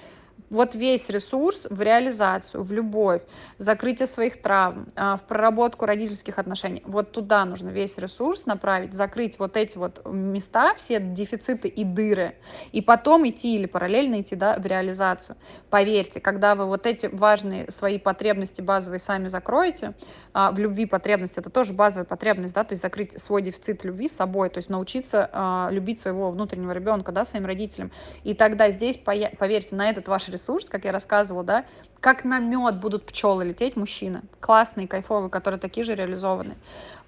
вот 0.51 0.75
весь 0.75 1.09
ресурс 1.09 1.67
в 1.71 1.81
реализацию, 1.81 2.63
в 2.63 2.73
любовь, 2.73 3.23
закрытие 3.57 4.07
своих 4.07 4.41
травм, 4.43 4.87
а, 4.97 5.17
в 5.17 5.23
проработку 5.23 5.87
родительских 5.87 6.39
отношений. 6.39 6.83
Вот 6.85 7.13
туда 7.13 7.45
нужно 7.47 7.71
весь 7.71 7.97
ресурс 7.97 8.45
направить, 8.45 8.93
закрыть 8.93 9.39
вот 9.39 9.57
эти 9.57 9.79
вот 9.79 10.03
места, 10.05 10.75
все 10.75 11.01
дефициты 11.01 11.69
и 11.69 11.85
дыры, 11.85 12.35
и 12.71 12.83
потом 12.83 13.27
идти 13.27 13.57
или 13.57 13.67
параллельно 13.67 14.21
идти 14.21 14.37
да, 14.37 14.59
в 14.59 14.67
реализацию. 14.67 15.37
Поверьте, 15.71 16.21
когда 16.21 16.55
вы 16.55 16.67
вот 16.73 16.87
эти 16.87 17.07
важные 17.07 17.71
свои 17.71 17.99
потребности 17.99 18.63
базовые 18.63 18.99
сами 18.99 19.29
закроете, 19.29 19.93
а, 20.33 20.51
в 20.53 20.59
любви 20.59 20.87
потребность, 20.87 21.37
это 21.37 21.51
тоже 21.51 21.75
базовая 21.75 22.07
потребность, 22.07 22.55
да, 22.55 22.65
то 22.65 22.73
есть 22.73 22.81
закрыть 22.83 23.21
свой 23.21 23.43
дефицит 23.43 23.85
любви 23.85 24.09
с 24.09 24.17
собой, 24.17 24.49
то 24.49 24.57
есть 24.57 24.71
научиться 24.71 25.29
а, 25.33 25.69
любить 25.71 26.01
своего 26.01 26.31
внутреннего 26.31 26.73
ребенка, 26.73 27.13
да, 27.13 27.27
своим 27.27 27.45
родителям. 27.45 27.91
И 28.25 28.33
тогда 28.33 28.71
здесь, 28.71 28.97
поверьте, 28.97 29.75
на 29.77 29.91
этот 29.91 30.09
ваш 30.09 30.31
ресурс, 30.31 30.71
как 30.71 30.87
я 30.87 30.93
рассказывала, 30.93 31.45
да, 31.45 31.67
как 32.01 32.25
на 32.25 32.39
мед 32.39 32.81
будут 32.81 33.05
пчелы 33.05 33.45
лететь 33.45 33.77
мужчины, 33.77 34.23
классные, 34.41 34.89
кайфовые, 34.89 35.29
которые 35.29 35.61
такие 35.61 35.85
же 35.85 35.95
реализованы. 35.95 36.57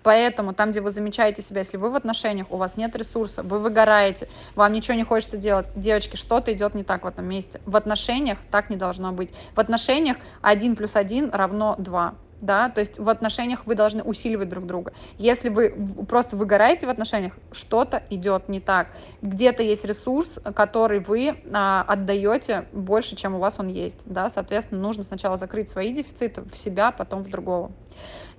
Поэтому 0.04 0.52
там, 0.52 0.70
где 0.70 0.82
вы 0.82 0.90
замечаете 0.90 1.42
себя, 1.42 1.60
если 1.60 1.78
вы 1.78 1.90
в 1.90 1.96
отношениях, 1.96 2.46
у 2.50 2.56
вас 2.58 2.76
нет 2.76 2.94
ресурса, 2.94 3.42
вы 3.42 3.58
выгораете, 3.58 4.28
вам 4.54 4.72
ничего 4.72 4.96
не 4.96 5.02
хочется 5.02 5.38
делать, 5.38 5.72
девочки, 5.74 6.16
что-то 6.16 6.52
идет 6.52 6.74
не 6.74 6.84
так 6.84 7.04
в 7.04 7.06
этом 7.08 7.24
месте. 7.24 7.60
В 7.64 7.74
отношениях 7.74 8.38
так 8.50 8.68
не 8.70 8.76
должно 8.76 9.12
быть. 9.12 9.34
В 9.56 9.60
отношениях 9.60 10.18
1 10.42 10.76
плюс 10.76 10.94
1 10.94 11.30
равно 11.32 11.74
2 11.78 12.14
да, 12.40 12.68
то 12.68 12.80
есть 12.80 12.98
в 12.98 13.08
отношениях 13.08 13.64
вы 13.64 13.74
должны 13.74 14.02
усиливать 14.02 14.50
друг 14.50 14.66
друга. 14.66 14.92
Если 15.16 15.48
вы 15.48 15.70
просто 16.06 16.36
выгораете 16.36 16.86
в 16.86 16.90
отношениях, 16.90 17.32
что-то 17.52 18.02
идет 18.10 18.50
не 18.50 18.60
так. 18.60 18.88
Где-то 19.22 19.62
есть 19.62 19.86
ресурс, 19.86 20.38
который 20.54 20.98
вы 20.98 21.36
а, 21.50 21.86
отдаете 21.88 22.66
больше, 22.72 23.16
чем 23.16 23.36
у 23.36 23.38
вас 23.38 23.58
он 23.58 23.68
есть, 23.68 24.00
да, 24.04 24.28
соответственно, 24.28 24.82
нужно 24.82 25.04
сначала 25.04 25.38
закрыть 25.38 25.70
свои 25.70 25.94
дефициты 25.94 26.42
в 26.42 26.58
себя, 26.58 26.90
потом 26.90 27.22
в 27.22 27.30
другого. 27.30 27.72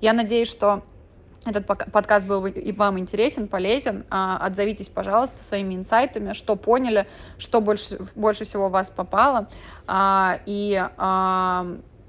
Я 0.01 0.13
надеюсь, 0.13 0.49
что 0.49 0.83
этот 1.45 1.65
подкаст 1.65 2.25
был 2.25 2.45
и 2.45 2.71
вам 2.71 2.99
интересен, 2.99 3.47
полезен. 3.47 4.03
А, 4.09 4.37
отзовитесь, 4.37 4.89
пожалуйста, 4.89 5.43
своими 5.43 5.75
инсайтами, 5.75 6.33
что 6.33 6.55
поняли, 6.55 7.07
что 7.37 7.61
больше, 7.61 7.99
больше 8.15 8.45
всего 8.45 8.69
вас 8.69 8.89
попало. 8.89 9.47
А, 9.87 10.39
и 10.45 10.83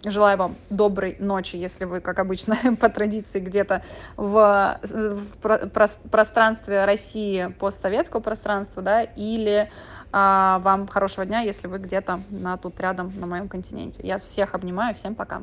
Желаю 0.04 0.38
вам 0.38 0.54
доброй 0.70 1.16
ночи, 1.18 1.56
если 1.56 1.84
вы, 1.84 2.00
как 2.00 2.20
обычно, 2.20 2.56
по 2.80 2.88
традиции 2.88 3.40
где-то 3.40 3.82
в, 4.16 4.78
в 4.82 5.98
пространстве 6.10 6.84
России, 6.84 7.52
постсоветского 7.58 8.20
пространства, 8.20 8.82
да, 8.82 9.02
или 9.02 9.68
а, 10.12 10.60
вам 10.60 10.86
хорошего 10.86 11.26
дня, 11.26 11.40
если 11.40 11.66
вы 11.66 11.78
где-то 11.78 12.20
на, 12.30 12.56
тут 12.56 12.78
рядом 12.78 13.12
на 13.18 13.26
моем 13.26 13.48
континенте. 13.48 14.06
Я 14.06 14.18
всех 14.18 14.54
обнимаю, 14.54 14.94
всем 14.94 15.16
пока. 15.16 15.42